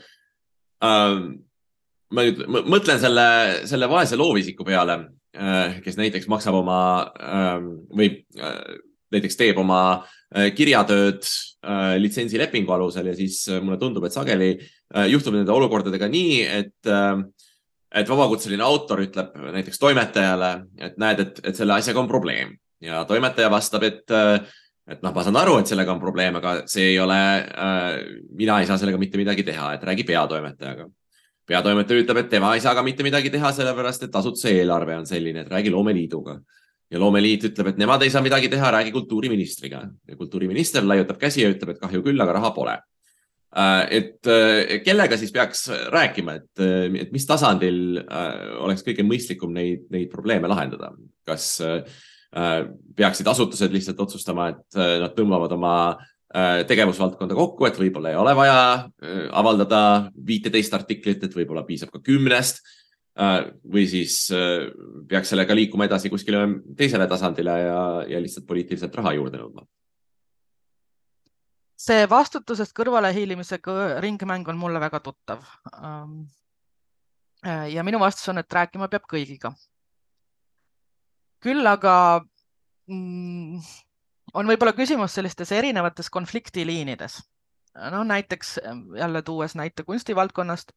[0.88, 1.20] äh,
[2.15, 3.30] ma nüüd mõ- mõtlen selle,
[3.67, 5.02] selle vaese loovisiku peale,
[5.84, 6.78] kes näiteks maksab oma
[7.20, 7.58] äh,
[7.93, 8.08] või
[8.39, 14.15] äh, näiteks teeb oma äh, kirjatööd äh, litsentsilepingu alusel ja siis äh, mulle tundub, et
[14.15, 14.56] sageli
[15.12, 16.89] juhtub nende olukordadega nii, et
[17.98, 23.02] et vabakutseline autor ütleb näiteks toimetajale, et näed, et, et selle asjaga on probleem ja
[23.10, 24.06] toimetaja vastab, et,
[24.88, 27.17] et noh, ma saan aru, et sellega on probleem, aga see ei ole
[28.39, 30.88] mina ei saa sellega mitte midagi teha, et räägi peatoimetajaga.
[31.52, 35.10] peatoimetaja ütleb, et tema ei saa ka mitte midagi teha, sellepärast et asutuse eelarve on
[35.10, 36.39] selline, et räägi loomeliiduga
[36.91, 39.82] ja loomeliit ütleb, et nemad ei saa midagi teha, räägi kultuuriministriga.
[40.17, 42.78] Kultuuriminister laiutab käsi ja ütleb, et kahju küll, aga raha pole.
[43.89, 46.62] et äh, kellega siis peaks rääkima, et,
[47.02, 50.91] et mis tasandil äh, oleks kõige mõistlikum neid, neid probleeme lahendada,
[51.26, 51.82] kas äh,
[52.95, 58.19] peaksid asutused lihtsalt otsustama, et äh, nad tõmbavad oma äh, tegevusvaldkonda kokku, et võib-olla ei
[58.19, 59.82] ole vaja äh, avaldada
[60.28, 62.62] viiteist artiklit, et võib-olla piisab ka kümnest?
[62.62, 62.77] Äh,
[63.17, 64.67] või siis äh,
[65.10, 66.43] peaks sellega liikuma edasi kuskile
[66.77, 69.65] teisele tasandile ja, ja lihtsalt poliitiliselt raha juurde nõudma.
[71.77, 75.43] see vastutusest kõrvalehiilimise kõ- ringmäng on mulle väga tuttav.
[77.73, 79.53] ja minu vastus on, et rääkima peab kõigiga.
[81.41, 82.21] küll aga
[82.88, 83.60] mm,
[84.34, 87.17] on võib-olla küsimus sellistes erinevates konfliktiliinides.
[87.91, 88.60] no näiteks
[88.97, 90.71] jälle tuues näite kunstivaldkonnast,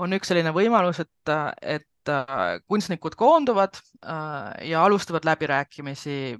[0.00, 6.36] on üks selline võimalus, et, et äh, kunstnikud koonduvad äh, ja alustavad läbirääkimisi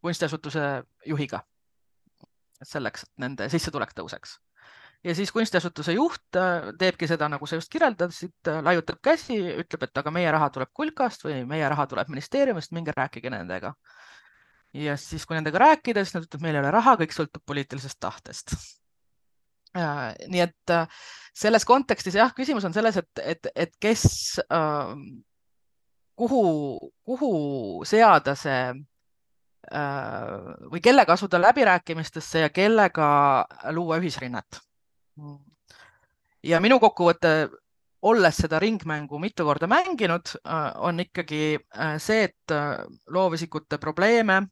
[0.00, 1.42] kunstiasutuse juhiga
[2.64, 4.38] selleks, et nende sissetulek tõuseks.
[5.04, 10.02] ja siis kunstiasutuse juht äh, teebki seda, nagu sa just kirjeldasid, laiutab käsi, ütleb, et
[10.02, 13.74] aga meie raha tuleb kulkast või meie raha tuleb ministeeriumist, minge rääkige nendega.
[14.74, 18.00] ja siis, kui nendega rääkida, siis nad ütlevad, meil ei ole raha, kõik sõltub poliitilisest
[18.00, 18.54] tahtest.
[19.74, 21.02] Nii et äh,
[21.36, 24.04] selles kontekstis jah, küsimus on selles, et, et, et kes
[24.50, 24.94] äh,,
[26.18, 26.42] kuhu,
[27.06, 27.32] kuhu
[27.88, 28.60] seada see
[29.70, 30.34] äh,
[30.72, 33.10] või kellega asuda läbirääkimistesse ja kellega
[33.76, 34.60] luua ühisrinnet.
[36.42, 37.48] ja minu kokkuvõte,
[38.02, 40.34] olles seda ringmängu mitu korda mänginud,
[40.80, 44.42] on ikkagi äh, see, et äh, loovisikute probleeme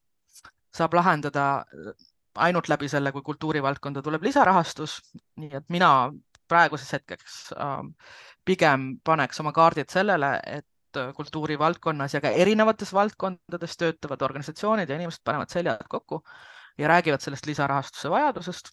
[0.74, 1.64] saab lahendada
[2.38, 4.98] ainult läbi selle, kui kultuurivaldkonda tuleb lisarahastus,
[5.40, 5.90] nii et mina
[6.48, 7.78] praeguseks hetkeks äh,
[8.44, 14.98] pigem paneks oma kaardid sellele, et äh, kultuurivaldkonnas ja ka erinevates valdkondades töötavad organisatsioonid ja
[14.98, 16.22] inimesed panevad seljad kokku
[16.78, 18.72] ja räägivad sellest lisarahastuse vajadusest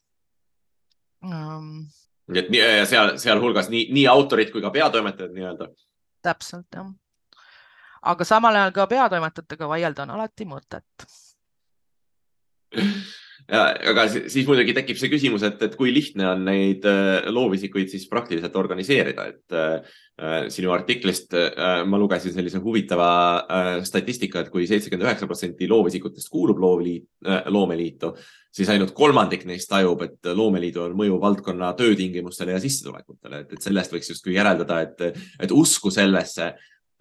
[1.24, 1.88] ähm,.
[2.28, 5.68] nii et ja seal, sealhulgas nii, nii autorid kui ka peatoimetajad nii-öelda.
[6.22, 6.88] täpselt jah.
[8.02, 11.08] aga samal ajal ka peatoimetajatega vaielda on alati mõtet
[13.52, 17.28] ja, aga si- siis muidugi tekib see küsimus, et, et kui lihtne on neid äh,
[17.34, 23.10] loovisikuid siis praktiliselt organiseerida, et äh, sinu artiklist äh, ma lugesin sellise huvitava
[23.44, 28.14] äh, statistika, et kui seitsekümmend üheksa protsenti loovisikutest kuulub loovliit äh,, loomeliitu,
[28.56, 33.68] siis ainult kolmandik neist tajub, et loomeliidul on mõju valdkonna töötingimustele ja sissetulekutele, et, et
[33.68, 36.54] sellest võiks justkui järeldada, et, et usku sellesse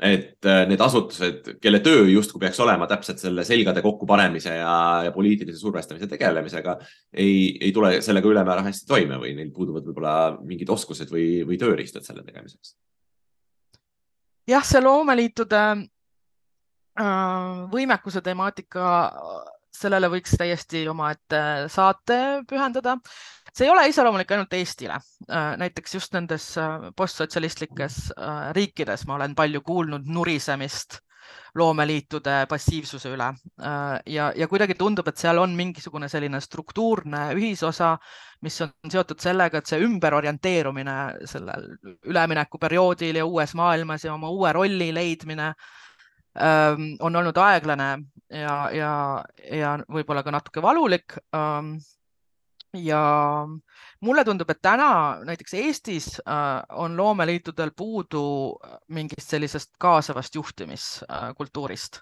[0.02, 4.74] et äh, need asutused, kelle töö justkui peaks olema täpselt selle selgade kokkupanemise ja,
[5.06, 6.76] ja poliitilise survestamise tegelemisega,
[7.12, 11.60] ei, ei tule sellega ülemäära hästi toime või neil puuduvad võib-olla mingid oskused või, või
[11.60, 12.74] tööriistad selle tegemiseks?
[14.50, 17.14] jah, see loomeliitude äh,
[17.70, 18.88] võimekuse temaatika,
[19.74, 22.18] sellele võiks täiesti omaette saate
[22.50, 22.98] pühendada
[23.54, 24.98] see ei ole iseloomulik ainult Eestile.
[25.30, 31.00] Äh, näiteks just nendes äh, postsotsialistlikes äh, riikides ma olen palju kuulnud nurisemist
[31.56, 33.30] loomeliitude passiivsuse üle
[34.12, 37.94] ja, ja kuidagi tundub, et seal on mingisugune selline struktuurne ühisosa,
[38.44, 40.96] mis on seotud sellega, et see ümberorienteerumine
[41.30, 41.70] sellel
[42.10, 47.90] üleminekuperioodil ja uues maailmas ja oma uue rolli leidmine ähm, on olnud aeglane
[48.28, 48.94] ja, ja,
[49.48, 51.78] ja võib-olla ka natuke valulik ähm,
[52.74, 53.46] ja
[54.00, 58.24] mulle tundub, et täna näiteks Eestis äh, on loomeliitudel puudu
[58.64, 62.00] äh, mingist sellisest kaasavast juhtimiskultuurist.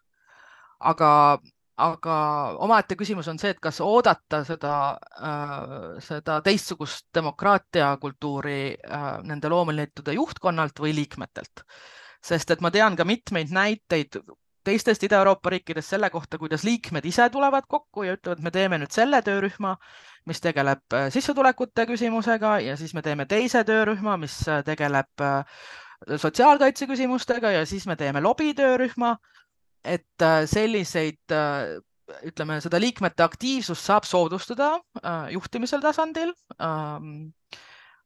[0.80, 1.38] aga,
[1.76, 2.16] aga
[2.58, 4.76] omaette küsimus on see, et kas oodata seda,
[5.22, 8.60] äh, seda teistsugust demokraatiakultuuri
[9.28, 11.66] nende loomeliitude juhtkonnalt või liikmetelt
[12.22, 14.18] sest et ma tean ka mitmeid näiteid
[14.64, 18.94] teistest Ida-Euroopa riikidest selle kohta, kuidas liikmed ise tulevad kokku ja ütlevad, me teeme nüüd
[18.94, 19.76] selle töörühma,
[20.30, 25.62] mis tegeleb äh, sissetulekute küsimusega ja siis me teeme teise töörühma, mis äh, tegeleb äh,
[26.16, 29.16] sotsiaalkaitse küsimustega ja siis me teeme lobitöörühma.
[29.84, 31.32] et selliseid,
[32.22, 34.76] ütleme, seda liikmete aktiivsust saab soodustada
[35.34, 36.30] juhtimisel tasandil
[36.62, 37.32] ähm,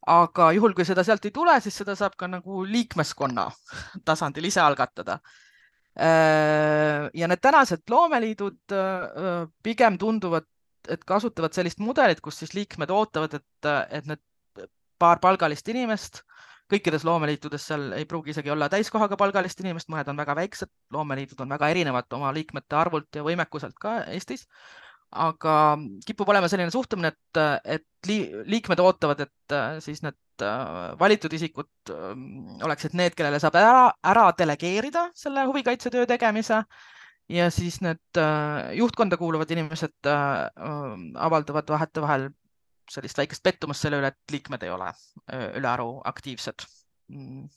[0.07, 3.45] aga juhul, kui seda sealt ei tule, siis seda saab ka nagu liikmeskonna
[4.09, 5.19] tasandil ise algatada
[5.97, 10.45] ja need tänased loomeliidud äh, pigem tunduvad,
[10.93, 14.23] et kasutavad sellist mudelit, kus siis liikmed ootavad, et, et need
[15.01, 16.21] paar palgalist inimest,
[16.71, 21.41] kõikides loomeliitudes seal ei pruugi isegi olla täiskohaga palgalist inimest, mõned on väga väiksed, loomeliidud
[21.43, 24.47] on väga erinevad oma liikmete arvult ja võimekuselt ka Eestis
[25.15, 25.55] aga
[26.07, 27.41] kipub olema selline suhtumine, et,
[27.77, 28.11] et
[28.51, 30.26] liikmed ootavad, et äh, siis need äh,
[30.99, 36.63] valitud isikud ähm, oleksid need, kellele saab ära, ära delegeerida selle huvikaitsetöö tegemise
[37.33, 42.29] ja siis need äh, juhtkonda kuuluvad inimesed ähm, avaldavad vahetevahel
[42.91, 44.93] sellist väikest pettumust selle üle, et liikmed ei ole
[45.59, 46.63] ülearu aktiivsed.
[47.11, 47.49] Mm.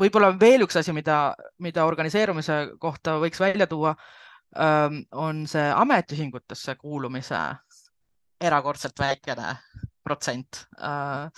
[0.00, 3.94] võib-olla veel üks asi, mida, mida organiseerumise kohta võiks välja tuua
[5.16, 7.40] on see ametiühingutesse kuulumise
[8.40, 9.54] erakordselt väikene
[10.04, 10.64] protsent.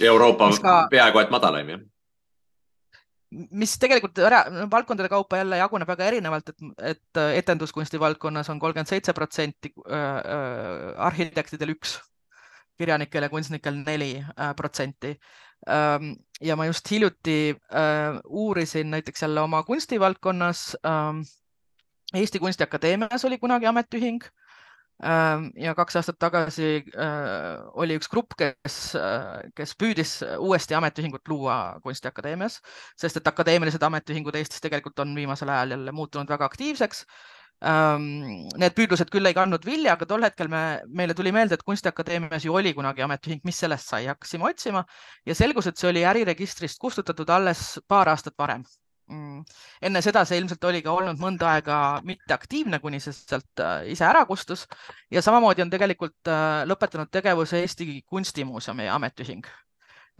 [0.00, 1.84] Euroopa ka, peaaegu et madalaim, jah?
[3.34, 4.20] mis tegelikult
[4.70, 9.72] valdkondade kaupa jälle jaguneb väga erinevalt, et, et etenduskunsti valdkonnas on kolmkümmend seitse protsenti,
[11.08, 11.96] arhitektidel üks,
[12.78, 14.12] kirjanikel ja kunstnikel neli
[14.56, 15.16] protsenti.
[16.40, 17.56] ja ma just hiljuti
[18.28, 20.76] uurisin näiteks jälle oma kunstivaldkonnas
[22.14, 24.43] Eesti Kunstiakadeemias oli kunagi ametiühing ähm,
[25.02, 31.80] ja kaks aastat tagasi äh, oli üks grupp, kes, äh, kes püüdis uuesti ametiühingut luua
[31.82, 32.60] Kunstiakadeemias,
[32.96, 37.04] sest et akadeemilised ametiühingud Eestis tegelikult on viimasel ajal jälle muutunud väga aktiivseks.
[37.64, 38.06] Ähm,
[38.60, 42.44] need püüdlused küll ei kandnud vilja, aga tol hetkel me, meile tuli meelde, et Kunstiakadeemias
[42.44, 44.84] ju oli kunagi ametiühing, mis sellest sai, hakkasime otsima
[45.26, 48.66] ja selgus, et see oli äriregistrist kustutatud alles paar aastat varem.
[49.08, 54.06] Enne seda see ilmselt oli ka olnud mõnda aega mitteaktiivne, kuni see sealt äh, ise
[54.08, 54.64] ära kustus.
[55.12, 59.44] Ja samamoodi on tegelikult äh, lõpetanud tegevuse Eesti Kunstimuuseumi ametiühing,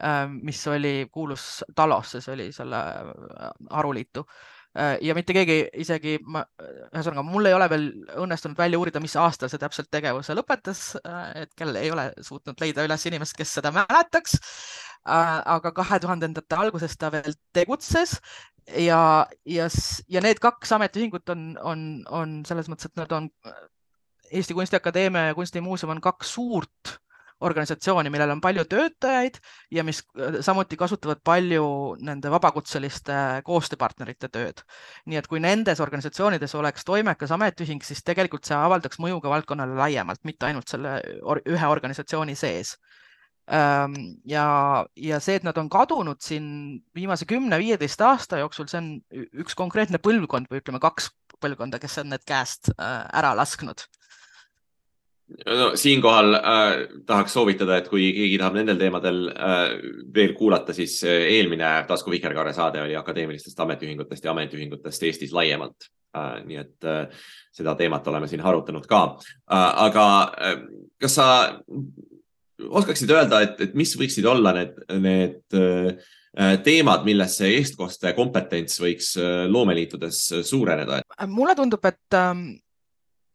[0.05, 2.83] äh, mis oli, kuulus TALO-sse, see oli selle
[3.71, 4.27] haruliitu
[4.75, 7.85] ja mitte keegi isegi, ühesõnaga mul ei ole veel
[8.25, 10.83] õnnestunud välja uurida, mis aastal see täpselt tegevuse lõpetas.
[11.37, 14.41] hetkel ei ole suutnud leida üles inimest, kes seda mäletaks.
[15.05, 18.17] aga kahe tuhandendate alguses ta veel tegutses
[18.73, 19.69] ja, ja,
[20.09, 23.29] ja need kaks ametiühingut on, on, on selles mõttes, et nad on
[24.35, 26.97] Eesti Kunstiakadeemia ja Kunstimuuseum on kaks suurt
[27.45, 29.39] organisatsiooni, millel on palju töötajaid
[29.75, 30.03] ja mis
[30.47, 31.65] samuti kasutavad palju
[32.05, 34.63] nende vabakutseliste koostööpartnerite tööd.
[35.07, 39.75] nii et kui nendes organisatsioonides oleks toimekas ametiühing, siis tegelikult see avaldaks mõju ka valdkonnale
[39.79, 41.01] laiemalt, mitte ainult selle
[41.45, 42.77] ühe organisatsiooni sees
[44.25, 44.47] ja,
[44.97, 46.47] ja see, et nad on kadunud siin
[46.97, 48.89] viimase kümne-viieteist aasta jooksul, see on
[49.45, 51.11] üks konkreetne põlvkond või ütleme, kaks
[51.43, 53.85] põlvkonda, kes on need käest äh, ära lasknud
[55.47, 56.43] no siinkohal äh,
[57.07, 59.63] tahaks soovitada, et kui keegi tahab nendel teemadel äh,
[60.15, 65.89] veel kuulata, siis äh, eelmine Tasku Vikerkaare saade oli akadeemilistest ametiühingutest ja ametiühingutest Eestis laiemalt
[66.17, 66.43] äh,.
[66.45, 69.71] nii et äh, seda teemat oleme siin arutanud ka äh,.
[69.89, 70.09] aga
[70.51, 70.59] äh,
[71.01, 71.29] kas sa
[72.65, 75.57] oskaksid öelda, et, et mis võiksid olla need, need
[76.65, 79.09] teemad, milles see eestkoste kompetents võiks
[79.51, 81.01] loomeliitudes suureneda?
[81.31, 82.47] mulle tundub, et ähm,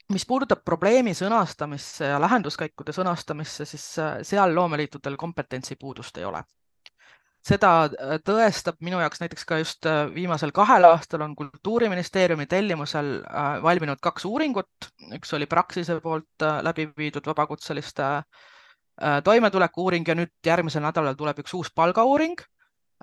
[0.10, 3.86] mis puudutab probleemi sõnastamisse ja lahenduskäikude sõnastamisse, siis
[4.26, 6.44] seal loomeliitudel kompetentsi puudust ei ole
[7.46, 13.20] seda äh, tõestab minu jaoks näiteks ka just äh, viimasel kahel aastal on Kultuuriministeeriumi tellimusel
[13.24, 18.10] äh, valminud kaks uuringut, üks oli Praxise poolt läbi viidud vabakutseliste
[19.24, 22.42] toimetuleku uuring ja nüüd järgmisel nädalal tuleb üks uus palgauuring.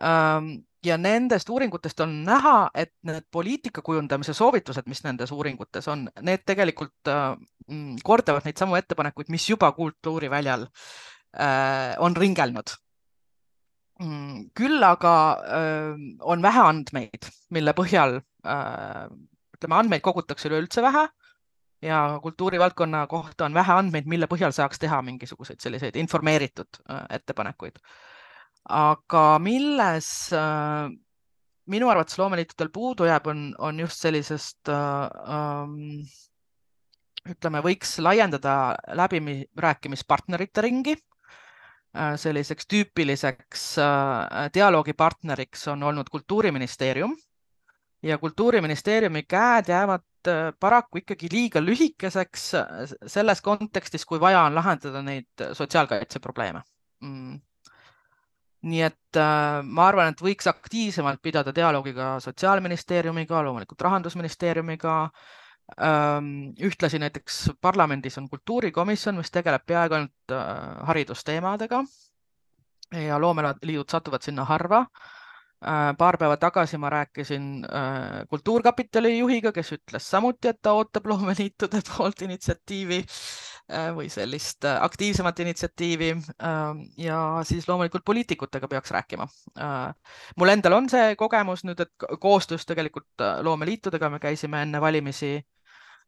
[0.02, 0.50] Ähm,
[0.84, 6.44] ja nendest uuringutest on näha, et need poliitika kujundamise soovitused, mis nendes uuringutes on, need
[6.46, 10.66] tegelikult mm, kordavad neid samu ettepanekuid, mis juba kultuuriväljal
[12.00, 12.70] on ringelnud
[13.96, 15.12] Mm, küll aga
[15.56, 21.06] öö, on vähe andmeid, mille põhjal ütleme, andmeid kogutakse üleüldse vähe
[21.82, 26.82] ja kultuurivaldkonna kohta on vähe andmeid, mille põhjal saaks teha mingisuguseid selliseid informeeritud
[27.16, 27.80] ettepanekuid.
[28.68, 30.88] Aga milles öö,
[31.66, 36.06] minu arvates loomeliitudel puudu jääb, on, on just sellisest öö,
[37.30, 40.96] ütleme, võiks laiendada läbirääkimispartnerite ringi.
[41.96, 47.16] Äh, selliseks tüüpiliseks äh, dialoogipartneriks on olnud Kultuuriministeerium.
[48.02, 52.50] Ja Kultuuriministeeriumi käed jäävad äh, paraku ikkagi liiga lühikeseks
[53.06, 56.62] selles kontekstis, kui vaja on lahendada neid sotsiaalkaitse probleeme
[57.00, 57.45] mm
[58.66, 64.96] nii et äh, ma arvan, et võiks aktiivsemalt pidada dialoogi ka Sotsiaalministeeriumiga, loomulikult Rahandusministeeriumiga.
[65.82, 66.16] Äh,,
[66.62, 70.48] ühtlasi näiteks parlamendis on kultuurikomisjon, mis tegeleb peaaegu ainult äh,
[70.90, 71.84] haridusteemadega.
[72.94, 74.84] Ja loomeliidud satuvad sinna harva.
[75.66, 81.06] Äh, paar päeva tagasi ma rääkisin äh, Kultuurkapitali juhiga, kes ütles samuti, et ta ootab
[81.10, 83.00] loomeliitude poolt initsiatiivi
[83.66, 86.12] või sellist aktiivsemat initsiatiivi.
[87.02, 89.26] ja siis loomulikult poliitikutega peaks rääkima.
[90.36, 95.40] mul endal on see kogemus nüüd, et koostöös tegelikult loomeliitudega me käisime enne valimisi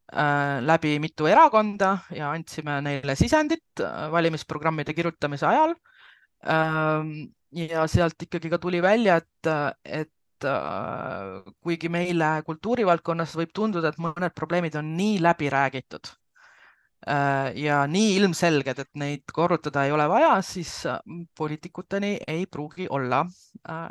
[0.09, 5.75] Äh, läbi mitu erakonda ja andsime neile sisendit äh, valimisprogrammide kirjutamise ajal.
[6.49, 7.11] Ähm,
[7.53, 9.49] ja sealt ikkagi ka tuli välja, et,
[9.85, 16.09] et äh, kuigi meile kultuurivaldkonnas võib tunduda, et mõned probleemid on nii läbi räägitud
[17.07, 20.83] ja nii ilmselged, et neid korrutada ei ole vaja, siis
[21.37, 23.21] poliitikuteni ei pruugi olla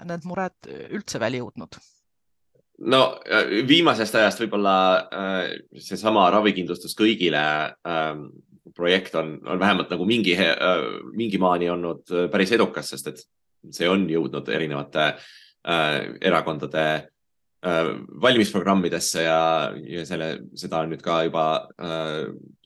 [0.04, 1.80] need mured üldse välja jõudnud.
[2.78, 3.00] No
[3.66, 4.74] viimasest ajast võib-olla
[5.10, 5.48] äh,
[5.82, 7.40] seesama ravikindlustus kõigile
[7.82, 8.28] ähm,
[8.76, 13.24] projekt on, on vähemalt nagu mingi, äh, mingi maani olnud äh, päris edukas, sest et
[13.74, 15.12] see on jõudnud erinevate
[15.68, 16.82] erakondade
[18.22, 19.40] valimisprogrammidesse ja,
[19.74, 21.42] ja selle, seda on nüüd ka juba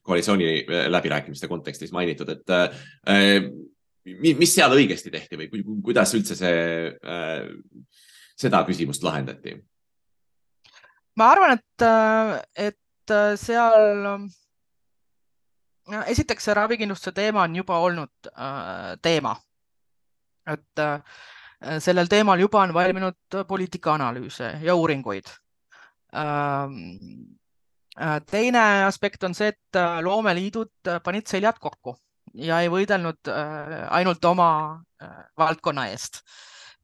[0.03, 2.51] koalitsiooni läbirääkimiste kontekstis mainitud, et
[4.37, 6.91] mis seal õigesti tehti või kuidas üldse see,
[8.35, 9.55] seda küsimust lahendati?
[11.15, 11.85] ma arvan, et,
[12.71, 14.27] et seal
[16.07, 19.35] esiteks see ravikindlustuse teema on juba olnud äh, teema.
[20.47, 20.99] et äh,
[21.79, 25.29] sellel teemal juba on valminud poliitikaanalüüse ja uuringuid
[26.15, 27.42] ähm, äh,.
[28.29, 31.95] Teine aspekt on see, et äh, loomeliidud panid seljad kokku
[32.33, 34.49] ja ei võidelnud äh, ainult oma
[35.01, 36.23] äh, valdkonna eest,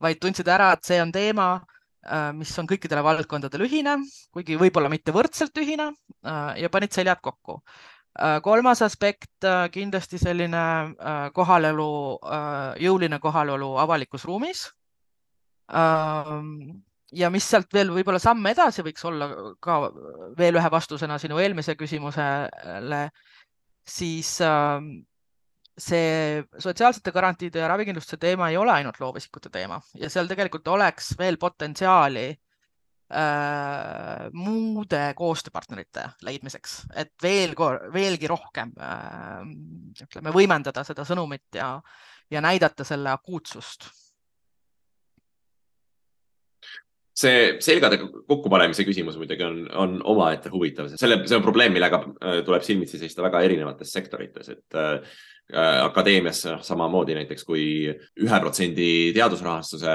[0.01, 1.49] vaid tundsid ära, et see on teema
[2.07, 3.97] Äh, mis on kõikidele valdkondadele ühine,
[4.31, 7.59] kuigi võib-olla mitte võrdselt ühine äh, ja panid seljad kokku.
[8.15, 10.63] Äh, kolmas aspekt kindlasti selline
[11.35, 11.89] kohalolu,
[12.79, 14.67] jõuline kohalolu avalikus ruumis.
[17.15, 19.29] Ja mis sealt veel võib-olla samm edasi võiks olla
[19.61, 19.79] ka
[20.37, 23.03] veel ühe vastusena sinu eelmise küsimusele,
[23.89, 24.35] siis
[25.79, 29.79] see sotsiaalsete garantiide ja ravikindlustuse teema ei ole ainult loovisikute teema.
[29.95, 37.55] Ja seal tegelikult oleks veel potentsiaali äh, muude koostööpartnerite leidmiseks, et veel,
[37.93, 39.39] veelgi rohkem äh,
[40.03, 41.71] ütleme, võimendada seda sõnumit ja,
[42.29, 43.89] ja näidata selle akuutsust
[47.19, 52.39] see selgade kokkupanemise küsimus muidugi on, on omaette huvitav, selle, see on probleem, millega äh,
[52.47, 55.01] tuleb silmitsi seista väga erinevates sektorites, et äh,
[55.49, 59.93] Äh, akadeemias samamoodi näiteks kui ühe protsendi teadusrahastuse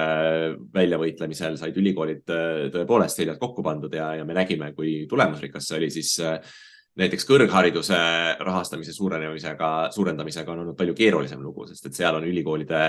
[0.75, 5.77] väljavõitlemisel said ülikoolid äh, tõepoolest seljad kokku pandud ja, ja me nägime, kui tulemusrikas see
[5.79, 6.57] oli, siis äh,
[6.99, 8.01] näiteks kõrghariduse
[8.43, 12.83] rahastamise suurenemisega, suurendamisega on olnud palju keerulisem lugu, sest et seal on ülikoolide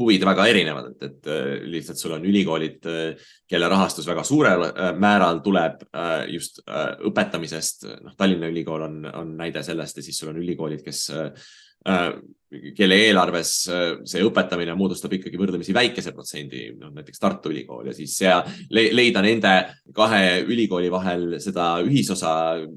[0.00, 2.86] huvid väga erinevad, et, et lihtsalt sul on ülikoolid,
[3.48, 4.64] kelle rahastus väga suurel
[4.98, 5.82] määral tuleb
[6.32, 7.84] just õpetamisest.
[8.00, 11.10] noh, Tallinna Ülikool on, on näide sellest ja siis sul on ülikoolid, kes
[12.76, 17.94] kelle eelarves äh, see õpetamine moodustab ikkagi võrdlemisi väikese protsendi, noh näiteks Tartu Ülikool ja
[17.96, 18.40] siis sea,
[18.72, 19.52] leida nende
[19.96, 22.34] kahe ülikooli vahel seda ühisosa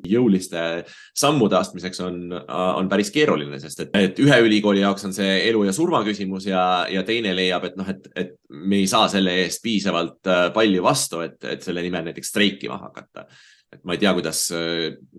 [0.07, 0.85] jõuliste
[1.15, 5.65] sammude astmiseks on, on päris keeruline, sest et, et ühe ülikooli jaoks on see elu
[5.67, 9.35] ja surma küsimus ja, ja teine leiab, et noh, et, et me ei saa selle
[9.43, 13.27] eest piisavalt äh, palju vastu, et, et selle nimel näiteks streikima hakata
[13.75, 14.41] et ma ei tea, kuidas,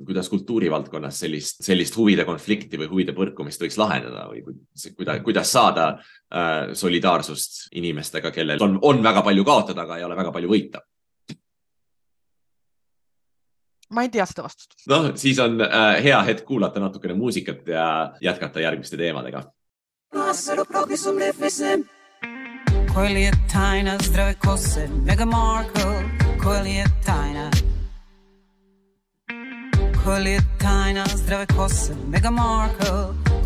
[0.06, 5.88] kuidas kultuurivaldkonnas sellist, sellist huvide konflikti või huvide põrkumist võiks lahendada või kuidas, kuidas saada
[5.94, 10.84] äh, solidaarsust inimestega, kellel on, on väga palju kaotada, aga ei ole väga palju võita
[13.90, 14.74] ma ei tea seda vastust.
[14.90, 17.86] noh, siis on äh, hea hetk kuulata natukene muusikat ja
[18.20, 19.46] jätkata järgmiste teemadega.
[22.96, 26.00] Kolje tajna, zdrave kose, Meghan Markle,
[26.40, 27.50] kolje tajna
[30.06, 32.88] Koll je tajna, zdrave kose, Mega Markle,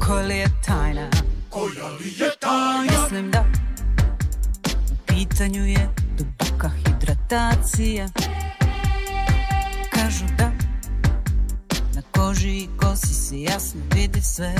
[0.06, 1.10] koll je tajna.
[1.50, 3.02] Koja li je tajna?
[3.02, 3.44] Mislim da
[4.92, 5.88] u pitanju je
[6.18, 8.08] duboka hidratacija.
[9.90, 10.50] Kažu da
[11.94, 14.54] na koži i kosi se jasno vidi sve.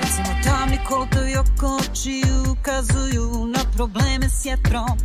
[0.00, 4.98] Recimo tamni kolotovi oko oči ukazuju na probleme s jetrom.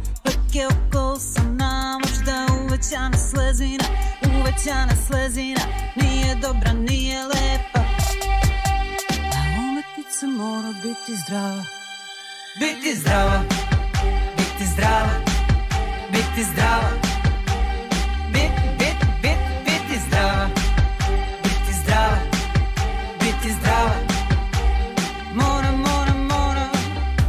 [0.57, 3.83] Leke oko sa nama, možda uvećana slezina
[4.39, 5.61] uvećana slezina
[5.95, 7.79] Nije dobra, nije lepa.
[9.33, 11.63] A umetnica mora biti zdrava.
[12.59, 13.43] Biti zdrava,
[14.37, 15.13] biti zdrava,
[16.11, 16.91] biti zdrava.
[18.33, 20.49] Biti, biti, biti, biti zdrava
[21.43, 22.17] Biti zdrava,
[23.19, 23.95] biti zdrava.
[25.33, 26.69] Mora, mora, mora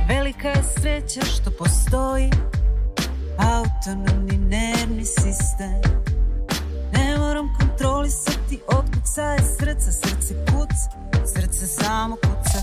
[0.08, 2.30] Velika je sreća što postoji
[3.88, 5.80] Autonomni nervni sistem
[7.18, 10.90] moram kontrolisati otkucaje srca, srce kuca,
[11.26, 12.62] srce samo kuca.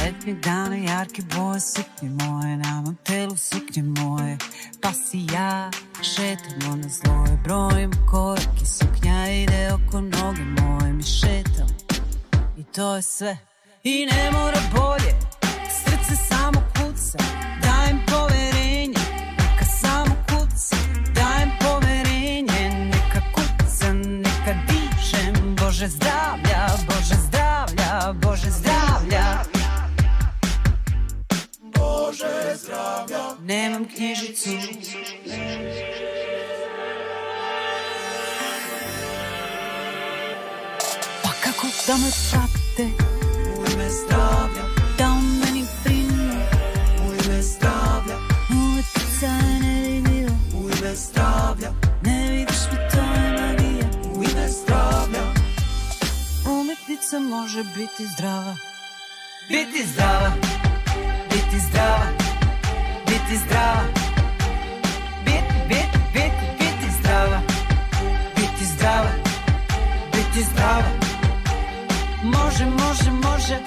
[0.00, 4.38] Letnje dane, jarke boje, suknje moje, na mom telu suknje moje,
[4.80, 5.70] pa si ja
[6.02, 11.68] šetamo na zloje, brojim korake, suknja ide oko noge moje, mi šetam
[12.56, 13.36] i to je sve.
[13.84, 15.14] I ne mora bolje,
[25.86, 29.26] Bože zdravlja, Bože zdravlja, Bože zdravlja.
[31.62, 33.22] Bože zdravlja.
[33.46, 34.50] Nemam knjižicu.
[41.22, 42.86] Pa kako da me prate?
[43.54, 44.55] U ime zdravlja.
[57.12, 58.56] Umetnica može biti zdrava.
[59.48, 60.32] Biti zdrava,
[61.30, 62.06] biti zdrava,
[63.06, 63.82] biti zdrava.
[65.24, 67.40] Biti, biti, biti, biti zdrava.
[68.36, 69.10] Biti zdrava,
[70.12, 70.90] biti zdrava.
[72.22, 73.58] Može, može, može.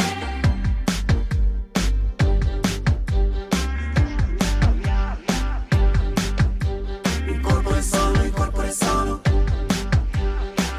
[7.28, 9.22] Il corpo è sano, il corpo è sano.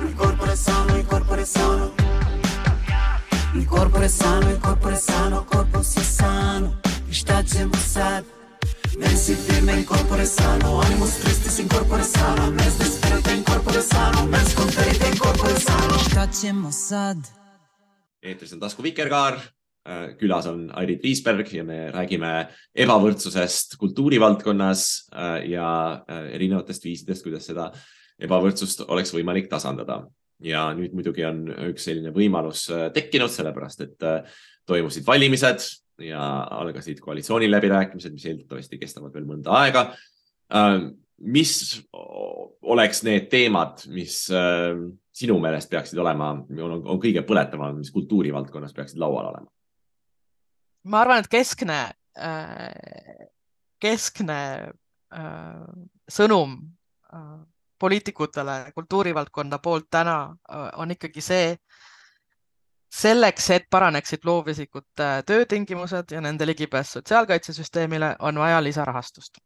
[0.03, 1.99] Il corpo è sano, il corpo è sano.
[3.71, 6.81] Corpo è sano, il corpo è sano, corpo si sano.
[7.09, 8.25] Šta ćemo sad?
[8.99, 10.81] Mensi firme, il corpo è sano.
[10.81, 12.51] Animus tristis, in corpo è sano.
[12.51, 14.27] Mens desperate, in corpo è sano.
[14.27, 15.99] Mens conferite, in corpo è sano.
[15.99, 17.18] Šta ćemo sad?
[18.21, 19.39] eetris on Tasku Vikerkaar.
[20.21, 24.83] külas on Airit Riisberg ja me räägime ebavõrdsusest kultuurivaldkonnas
[25.49, 25.71] ja
[26.35, 27.71] erinevatest viisidest, kuidas seda
[28.21, 30.03] ebavõrdsust oleks võimalik tasandada
[30.45, 35.66] ja nüüd muidugi on üks selline võimalus äh, tekkinud, sellepärast et äh, toimusid valimised
[36.01, 36.22] ja
[36.61, 39.84] algasid koalitsiooniläbirääkimised, mis eeldatavasti kestavad veel mõnda aega.
[40.57, 40.78] Äh,
[41.20, 41.53] mis
[41.93, 44.22] oleks need teemad, mis
[45.20, 49.51] sinu meelest peaksid olema, on, on kõige põletavamad, mis kultuurivaldkonnas peaksid laual olema?
[50.88, 51.76] ma arvan, et keskne,
[53.84, 54.38] keskne
[56.09, 56.55] sõnum
[57.81, 60.16] poliitikutele kultuurivaldkonda poolt täna
[60.76, 61.55] on ikkagi see,
[62.91, 69.39] selleks, et paraneksid loovisikute töötingimused ja nende ligipääs sotsiaalkaitsesüsteemile, on vaja lisarahastust.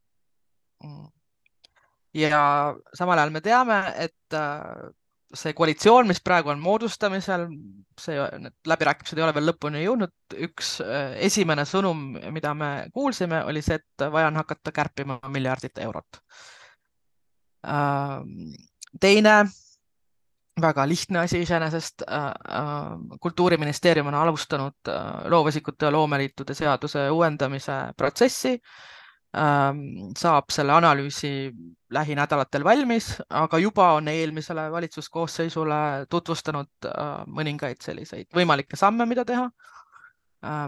[2.14, 4.38] ja samal ajal me teame, et
[5.34, 7.48] see koalitsioon, mis praegu on moodustamisel,
[8.00, 10.14] see, need läbirääkimised ei ole veel lõpuni jõudnud.
[10.48, 10.76] üks
[11.28, 16.22] esimene sõnum, mida me kuulsime, oli see, et vaja on hakata kärpima miljardit eurot
[19.00, 19.34] teine
[20.60, 22.02] väga lihtne asi iseenesest.
[23.20, 24.90] kultuuriministeerium on alustanud
[25.28, 28.60] loovisikute ja loomeliitude seaduse uuendamise protsessi
[30.16, 31.50] saab selle analüüsi
[31.90, 36.88] lähinädalatel valmis, aga juba on eelmisele valitsuskoosseisule tutvustanud
[37.26, 39.50] mõningaid selliseid võimalikke samme, mida teha.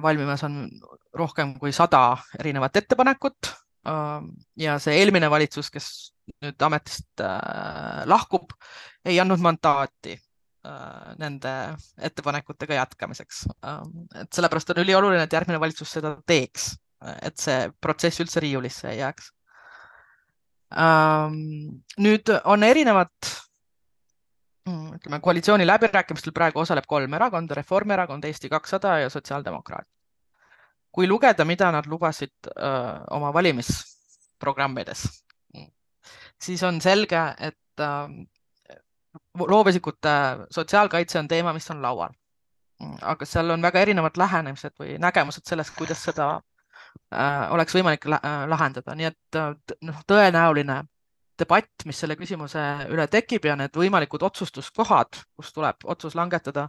[0.02, 0.68] valmimas on
[1.12, 3.52] rohkem kui sada erinevat ettepanekut
[4.56, 5.90] ja see eelmine valitsus, kes
[6.42, 7.22] nüüd ametist
[8.10, 8.54] lahkub,
[9.06, 10.16] ei andnud mandaati
[11.22, 11.52] nende
[12.08, 13.44] ettepanekutega jätkamiseks.
[14.22, 16.72] et sellepärast on ülioluline, et järgmine valitsus seda teeks
[17.22, 19.32] et see protsess üldse riiulisse ei jääks.
[22.02, 23.28] nüüd on erinevad,
[24.66, 29.86] mm, ütleme koalitsiooni läbirääkimistel praegu osaleb kolm erakonda, Reformierakond, Eesti kakssada ja Sotsiaaldemokraat.
[30.96, 32.70] Kui lugeda, mida nad lubasid öö,
[33.12, 35.02] oma valimisprogrammides,
[36.40, 38.24] siis on selge, et öö,
[39.36, 40.14] loovisikute
[40.50, 42.16] sotsiaalkaitse on teema, mis on laual.
[43.02, 46.34] aga seal on väga erinevad lähenemised või nägemused sellest, kuidas seda
[47.14, 49.52] Äh, oleks võimalik äh, lahendada, nii et äh,
[49.86, 50.80] noh, tõenäoline
[51.38, 56.66] debatt, mis selle küsimuse üle tekib ja need võimalikud otsustuskohad, kus tuleb otsus langetada,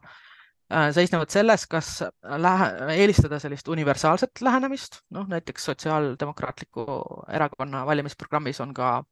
[0.68, 2.04] seisnevad selles, kas
[2.44, 6.86] lähe, eelistada sellist universaalset lähenemist, noh näiteks Sotsiaaldemokraatliku
[7.32, 9.04] Erakonna valimisprogrammis on ka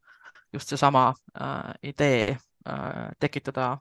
[0.53, 2.37] just seesama äh, idee
[2.67, 3.77] äh, tekitada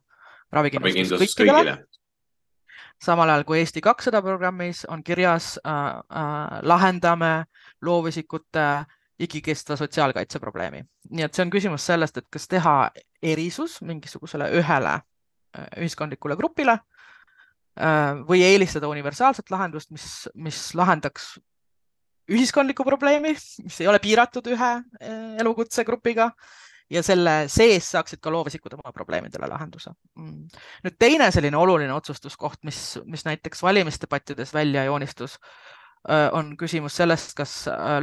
[0.52, 1.76] ravikindlustus kõikidele, kõigile.
[3.02, 7.44] Samal ajal kui Eesti kakssada programmis on kirjas äh, äh, lahendame
[7.82, 8.84] loovisikute
[9.18, 10.84] igikestva sotsiaalkaitse probleemi.
[11.10, 12.90] nii et see on küsimus sellest, et kas teha
[13.22, 16.93] erisus mingisugusele ühele äh, ühiskondlikule grupile äh,
[17.74, 20.04] või eelistada universaalset lahendust, mis,
[20.34, 21.32] mis lahendaks
[22.30, 26.30] ühiskondlikku probleemi, mis ei ole piiratud ühe äh, elukutsegrupiga
[26.92, 29.94] ja selle sees saaksid ka loovisikud oma probleemidele lahenduse.
[30.20, 30.48] Mm.
[30.84, 35.38] nüüd teine selline oluline otsustuskoht, mis, mis näiteks valimisdebattides välja joonistus,
[36.36, 37.52] on küsimus sellest, kas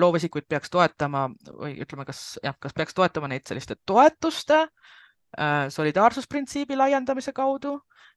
[0.01, 4.63] loovisikuid peaks toetama või ütleme, kas jah, kas peaks toetama neid selliste toetuste
[5.76, 7.76] solidaarsusprintsiibi laiendamise kaudu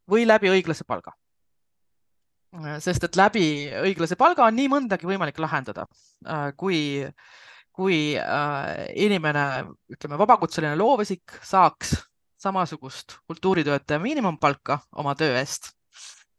[0.08, 1.12] või läbi õiglase palga
[2.82, 3.46] sest et läbi
[3.82, 5.88] õiglase palga on nii mõndagi võimalik lahendada,
[6.56, 6.78] kui
[7.74, 9.44] kui äh, inimene,
[9.90, 11.96] ütleme, vabakutseline loovisik saaks
[12.38, 15.72] samasugust kultuuritöötaja miinimumpalka oma töö eest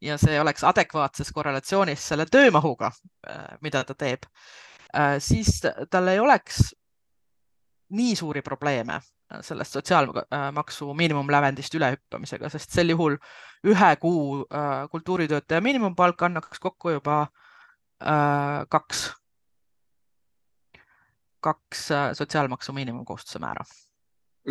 [0.03, 2.91] ja see oleks adekvaatses korrelatsioonis selle töömahuga,
[3.27, 4.27] äh, mida ta teeb,
[4.95, 5.59] äh, siis
[5.91, 6.69] tal ei oleks
[7.95, 9.01] nii suuri probleeme
[9.41, 13.17] sellest sotsiaalmaksu miinimumlävendist ülehüppamisega, sest sel juhul
[13.65, 14.45] ühe kuu
[14.91, 17.27] kultuuritöötaja miinimumpalk annaks kokku juba
[18.69, 19.07] kaks
[21.45, 23.65] kaks äh, sotsiaalmaksu miinimumkohustuse määra?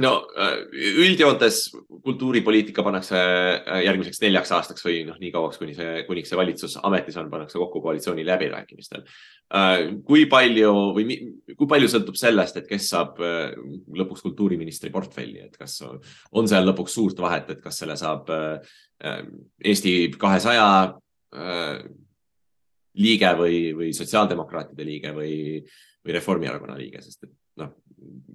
[0.03, 0.57] No äh,
[1.05, 1.69] üldjoontes
[2.03, 6.77] kultuuripoliitika pannakse äh, järgmiseks neljaks aastaks või noh, nii kauaks, kuni see, kuniks see valitsus
[6.83, 9.05] ametis on, pannakse kokku koalitsiooni läbirääkimistel.
[10.09, 11.19] kui palju või
[11.55, 15.79] kui palju sõltub sellest, et kes saab lõpuks kultuuriministri portfelli, et kas
[16.33, 18.33] on seal lõpuks suurt vahet, et kas selle saab
[19.05, 20.67] Eesti kahesaja
[22.95, 25.35] liige või, või sotsiaaldemokraatide liige või,
[26.05, 27.73] või Reformierakonna liige, sest et noh,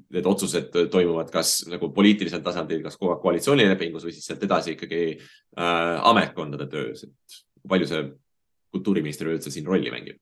[0.09, 4.73] need otsused toimuvad kas nagu poliitilisel tasandil, kas kogu aeg koalitsioonilepingus või siis sealt edasi
[4.75, 8.01] ikkagi äh, ametkondade töös, et palju see
[8.73, 10.19] kultuuriminister üldse siin rolli mängib?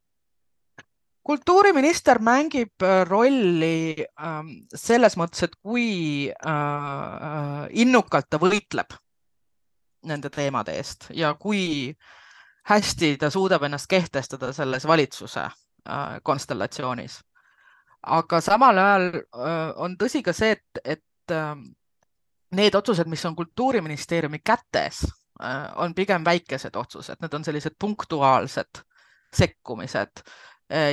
[1.28, 8.96] kultuuriminister mängib äh, rolli ähm, selles mõttes, et kui äh, äh, innukalt ta võitleb
[10.08, 11.92] nende teemade eest ja kui
[12.68, 17.20] hästi ta suudab ennast kehtestada selles valitsuse äh, konstellatsioonis
[18.08, 19.08] aga samal ajal
[19.84, 21.36] on tõsi ka see, et, et
[22.58, 25.04] need otsused, mis on Kultuuriministeeriumi kätes,
[25.76, 28.82] on pigem väikesed otsused, need on sellised punktuaalsed
[29.38, 30.24] sekkumised,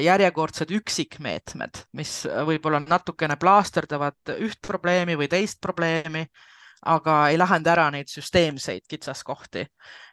[0.04, 2.12] järjekordsed üksikmeetmed, mis
[2.46, 6.26] võib-olla natukene plaasterdavad üht probleemi või teist probleemi,
[6.90, 9.66] aga ei lahenda ära neid süsteemseid kitsaskohti.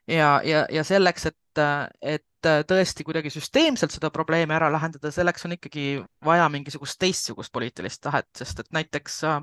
[0.08, 1.64] ja, ja, ja selleks, et,
[2.02, 5.86] et tõesti kuidagi süsteemselt seda probleemi ära lahendada, selleks on ikkagi
[6.26, 9.42] vaja mingisugust teistsugust poliitilist tahet, sest et näiteks äh,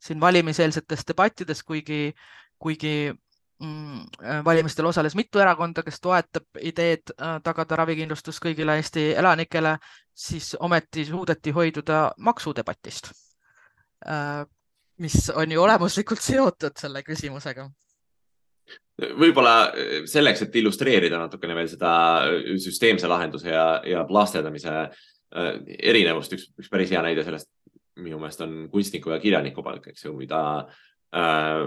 [0.00, 2.14] siin valimiseelsetes debattides, kuigi,
[2.58, 7.12] kuigi mm, äh, valimistel osales mitu erakonda, kes toetab ideed
[7.44, 9.76] tagada ravikindlustus kõigile Eesti elanikele,
[10.14, 13.12] siis ometi suudeti hoiduda maksudebatist,
[15.00, 17.68] mis on ju olemuslikult seotud selle küsimusega
[19.20, 21.92] võib-olla eh, selleks, et illustreerida natukene veel seda
[22.28, 25.54] eh, süsteemse lahenduse ja, ja plaasterdamise eh,
[25.92, 27.50] erinevust, üks, üks päris hea näide sellest
[28.00, 30.40] minu meelest on kunstniku ja kirjaniku palk, eks ju, mida
[31.16, 31.66] äh,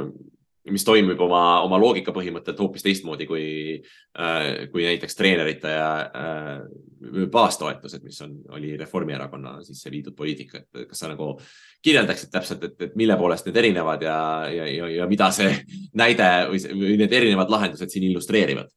[0.72, 3.46] mis toimib oma, oma loogika põhimõttelt hoopis teistmoodi kui,
[4.72, 5.90] kui näiteks treenerite ja
[7.32, 11.34] baastoetused, mis on, oli Reformierakonna sisse viidud poliitika, et kas sa nagu
[11.84, 14.18] kirjeldaksid täpselt, et, et mille poolest need erinevad ja,
[14.54, 15.52] ja, ja, ja mida see
[16.04, 18.72] näide või, või need erinevad lahendused siin illustreerivad?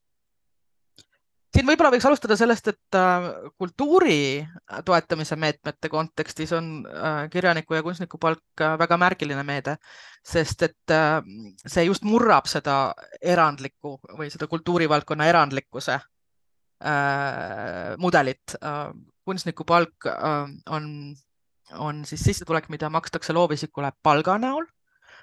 [1.56, 3.26] Siin võib-olla võiks alustada sellest, et äh,
[3.58, 4.18] kultuuri
[4.84, 9.76] toetamise meetmete kontekstis on äh, kirjaniku ja kunstniku palk äh, väga märgiline meede,
[10.26, 10.94] sest et
[11.64, 16.00] see just murrab seda erandlikku või seda kultuurivaldkonna erandlikkuse
[18.02, 18.52] mudelit.
[19.24, 20.08] kunstniku palk
[20.68, 20.88] on,
[21.72, 24.66] on siis sissetulek, mida makstakse loovisikule palga näol.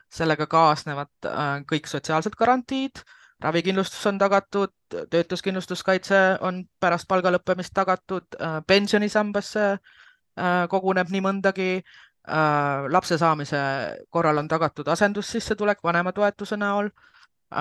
[0.10, 1.28] sellega kaasnevad
[1.70, 3.04] kõik sotsiaalsed garantiid
[3.44, 4.72] ravikindlustus on tagatud,
[5.12, 11.70] töötuskindlustuskaitse on pärast palga lõppemist tagatud, äh, pensionisambasse äh, koguneb nii mõndagi.
[12.24, 13.60] Äh, lapse saamise
[14.10, 16.88] korral on tagatud asendussissetulek vanematoetuse näol,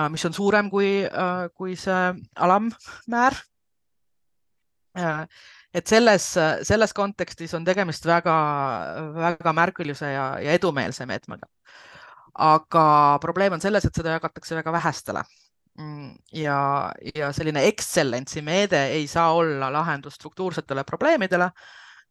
[0.09, 1.03] mis on suurem kui,
[1.53, 3.35] kui see alammäär.
[5.73, 6.25] et selles,
[6.65, 8.33] selles kontekstis on tegemist väga,
[9.13, 11.45] väga märgilise ja, ja edumeelse meetmega.
[12.33, 15.23] aga probleem on selles, et seda jagatakse väga vähestele
[16.33, 21.49] ja, ja selline excellence'i meede ei saa olla lahendus struktuursetele probleemidele.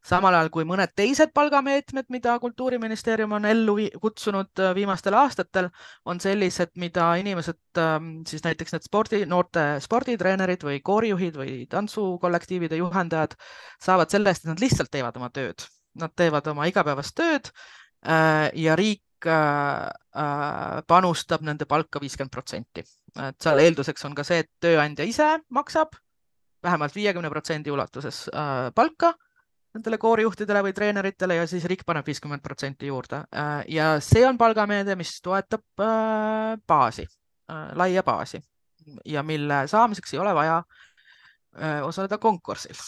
[0.03, 5.69] samal ajal kui mõned teised palgameetmed, mida Kultuuriministeerium on ellu kutsunud äh, viimastel aastatel,
[6.05, 12.83] on sellised, mida inimesed ähm, siis näiteks need spordi, noorte sporditreenerid või koorijuhid või tantsukollektiivide
[12.83, 13.39] juhendajad
[13.79, 15.63] saavad selle eest, et nad lihtsalt teevad oma tööd.
[15.95, 17.53] Nad teevad oma igapäevast tööd
[18.03, 19.05] äh, ja riik
[20.89, 22.83] panustab nende palka viiskümmend protsenti
[23.21, 25.97] et seal eelduseks on ka see, et tööandja ise maksab
[26.63, 29.13] vähemalt viiekümne protsendi ulatuses äh, palka
[29.73, 33.65] nendele koorijuhtidele või treeneritele ja siis riik paneb viiskümmend protsenti juurde äh,.
[33.69, 38.41] ja see on palgameede, mis toetab äh, baasi äh,, laia baasi
[39.05, 42.79] ja mille saamiseks ei ole vaja äh, osaleda konkursil.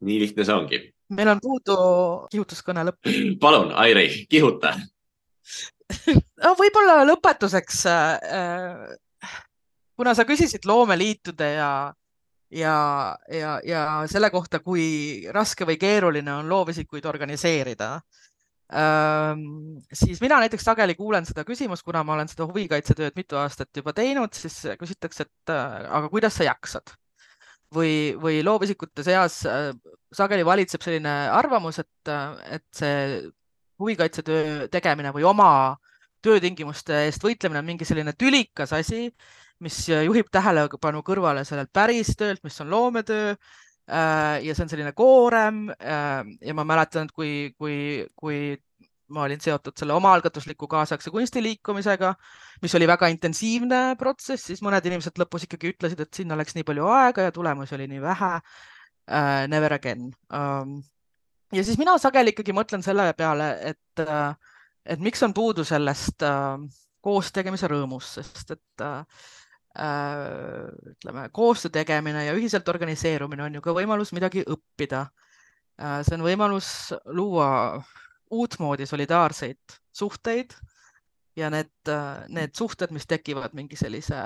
[0.00, 0.78] nii lihtne see ongi.
[1.14, 1.76] Meil on puudu
[2.32, 3.10] kihutuskõne lõpp.
[3.42, 4.74] palun, Airi, kihuta
[6.42, 8.96] no võib-olla lõpetuseks äh,.
[9.96, 11.70] kuna sa küsisid loomeliitude ja,
[12.50, 12.76] ja,
[13.32, 17.92] ja, ja selle kohta, kui raske või keeruline on loovisikuid organiseerida
[18.74, 23.70] ähm,, siis mina näiteks sageli kuulen seda küsimust, kuna ma olen seda huvikaitsetööd mitu aastat
[23.76, 26.96] juba teinud, siis küsitakse, et äh, aga kuidas sa jaksad
[27.74, 29.70] või, või loovisikute seas äh,
[30.14, 32.12] sageli valitseb selline arvamus, et,
[32.50, 33.24] et see
[33.80, 35.50] huvikaitsetöö tegemine või oma
[36.24, 39.10] töötingimuste eest võitlemine on mingi selline tülikas asi,
[39.62, 43.36] mis juhib tähelepanu kõrvale sellelt päris töölt, mis on loometöö.
[43.86, 47.76] Äh, ja see on selline koorem äh, ja ma mäletan, et kui, kui,
[48.18, 48.56] kui
[49.14, 52.14] ma olin seotud selle omaalgatusliku kaasaegse kunstiliikumisega,
[52.62, 56.66] mis oli väga intensiivne protsess, siis mõned inimesed lõpus ikkagi ütlesid, et sinna läks nii
[56.66, 58.34] palju aega ja tulemusi oli nii vähe.
[59.06, 60.80] Uh, never again um,
[61.54, 64.34] ja siis mina sageli ikkagi mõtlen selle peale, et, äh,
[64.86, 66.56] et miks on puudu sellest äh,
[67.04, 69.20] koos tegemise rõõmust, sest et äh,
[69.78, 76.02] äh, ütleme, koostöö tegemine ja ühiselt organiseerumine on ju ka võimalus midagi õppida äh,.
[76.02, 76.70] see on võimalus
[77.14, 77.48] luua
[78.30, 80.54] uutmoodi solidaarseid suhteid
[81.36, 81.90] ja need,
[82.32, 84.16] need suhted, mis tekivad mingi sellise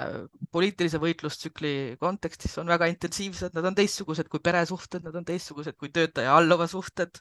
[0.55, 5.91] poliitilise võitlustsükli kontekstis, on väga intensiivsed, nad on teistsugused kui peresuhted, nad on teistsugused kui
[5.95, 7.19] töötaja alluva suhted,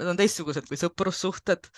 [0.00, 1.68] nad on teistsugused kui sõprussuhted.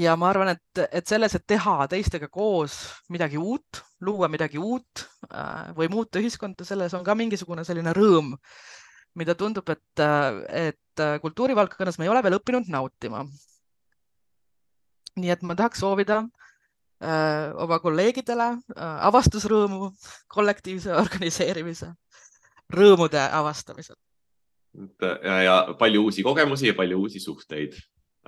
[0.00, 2.80] ja ma arvan, et, et selles, et teha teistega koos
[3.12, 8.36] midagi uut, luua midagi uut äh, või muuta ühiskonda, selles on ka mingisugune selline rõõm,
[9.20, 10.04] mida tundub, et,
[10.48, 10.80] et
[11.22, 13.24] kultuurivaldkonnas me ei ole veel õppinud nautima
[15.18, 19.90] nii et ma tahaks soovida äh, oma kolleegidele äh, avastusrõõmu
[20.32, 21.92] kollektiivse organiseerimise
[22.70, 23.96] rõõmude avastamisel.
[25.00, 27.74] ja, ja palju uusi kogemusi ja palju uusi suhteid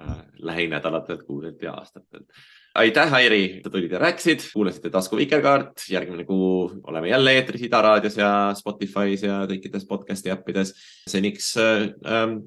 [0.00, 2.26] äh, lähinädalatel, kuudelt ja aastatel.
[2.74, 7.82] Aitäh, Airi, et tulid ja rääkisid, kuulasite Tasku Vikerkaart, järgmine kuu oleme jälle eetris Ida
[7.82, 10.74] raadios ja Spotify's ja kõikides podcast'i äppides.
[11.08, 11.90] seniks äh,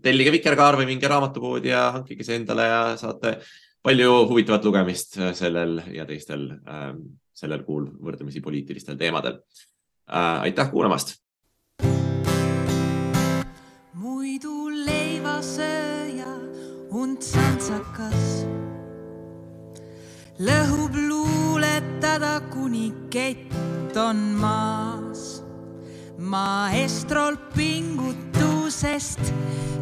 [0.02, 3.38] tellige Vikerkaar või minge raamatupoodi ja hankige see endale ja saate
[3.84, 6.90] palju huvitavat lugemist äh, sellel ja teistel äh,
[7.34, 9.40] sellel kuul võrdlemisi poliitilistel teemadel
[10.10, 10.42] äh,.
[10.50, 11.20] aitäh kuulamast.
[13.94, 16.34] muidu leivasööja
[16.90, 18.55] und santsakas
[20.40, 25.42] lõhub luuletada, kuni kett on maas.
[26.18, 29.20] maestrol pingutusest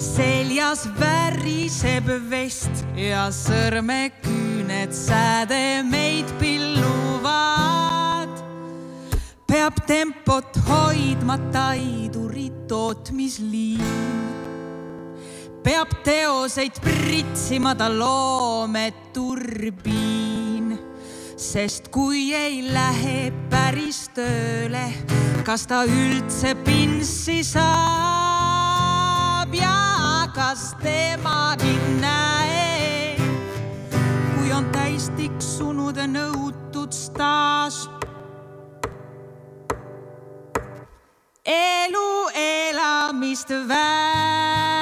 [0.01, 8.29] seljas väriseb vest ja sõrmeküüned sädemeid pilluvad.
[9.47, 13.81] peab tempot hoidma taiduri tootmisliin.
[15.63, 20.32] peab teoseid pritsima ta loometurbiin,
[21.37, 24.85] sest kui ei lähe päris tööle,
[25.45, 33.23] kas ta üldse pinssi saab ja kas temagi näeb,
[34.35, 37.87] kui on täis tiksunud nõutud staaž.
[41.43, 44.72] elu elamist väärt.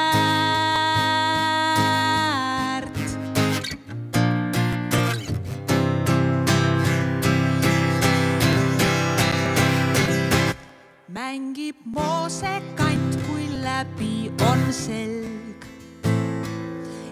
[11.71, 15.65] Mängib moosekant, kui läbi on selg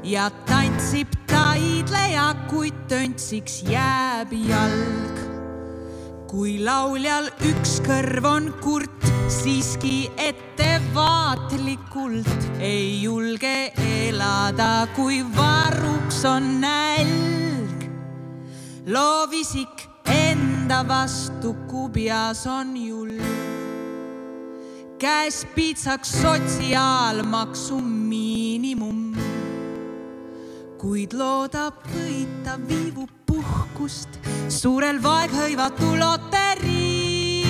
[0.04, 5.20] ja tantsib taidleja, kui töntsiks jääb jalg.
[6.30, 12.28] kui lauljal üks kõrv on kurt, siiski ettevaatlikult
[12.60, 17.90] ei julge elada, kui varuks on nälg.
[18.88, 23.39] loovisik enda vastu kubjas on julg
[25.00, 29.16] käes piitsaks sotsiaalmaksu miinimum.
[30.80, 34.10] kuid loodab võita viivu puhkust
[34.48, 37.48] suurel vaeghõivatu loteriil,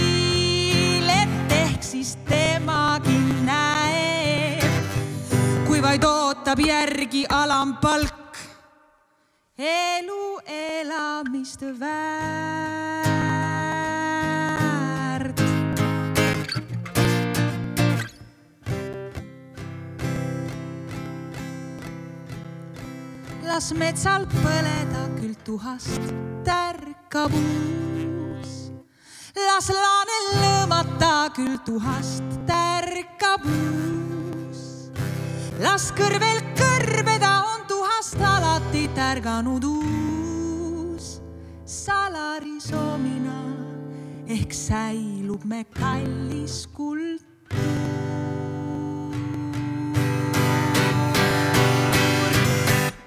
[1.14, 4.62] et ehk siis temagi näeb,
[5.68, 8.38] kui vaid ootab järgi alampalk
[9.58, 12.89] elu elamist väärt.
[23.60, 26.06] Las metsal põleda küll tuhast
[26.48, 28.52] tärkab uus.
[29.36, 34.62] las laanel lõõmata küll tuhast tärkab uus.
[35.60, 41.20] las kõrvel kõrbeda on tuhast alati tärganud uus.
[41.66, 43.42] salari soomina
[44.38, 47.29] ehk säilub me kallis kultuur.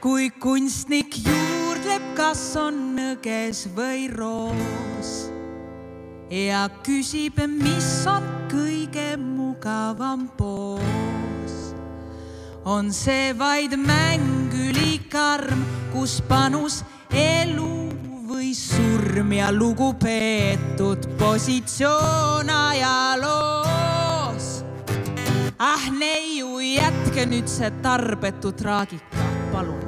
[0.03, 5.11] Kui kunstnik juurdleb, kas on nõges või roos
[6.27, 11.55] ja küsib, mis on kõige mugavam poos.
[12.65, 17.91] on see vaid mäng ülikarm, kus panus elu
[18.27, 23.65] või surm ja lugupeetud positsioon ajaloos.
[25.59, 29.82] ah neiu, jätke nüüd see tarbetu traagika, palun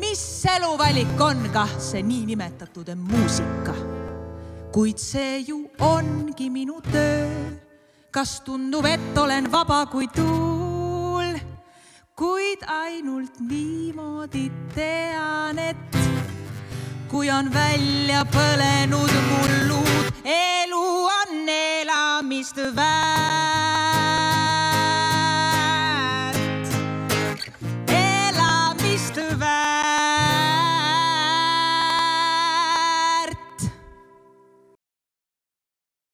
[0.00, 3.74] mis eluvalik on kah see niinimetatud muusika?
[4.72, 7.28] kuid see ju ongi minu töö.
[8.10, 11.38] kas tundub, et olen vaba kui tuul?
[12.16, 15.96] kuid ainult niimoodi tean, et
[17.10, 20.86] kui on välja põlenud mullud, elu
[21.20, 23.89] on elamist väärt.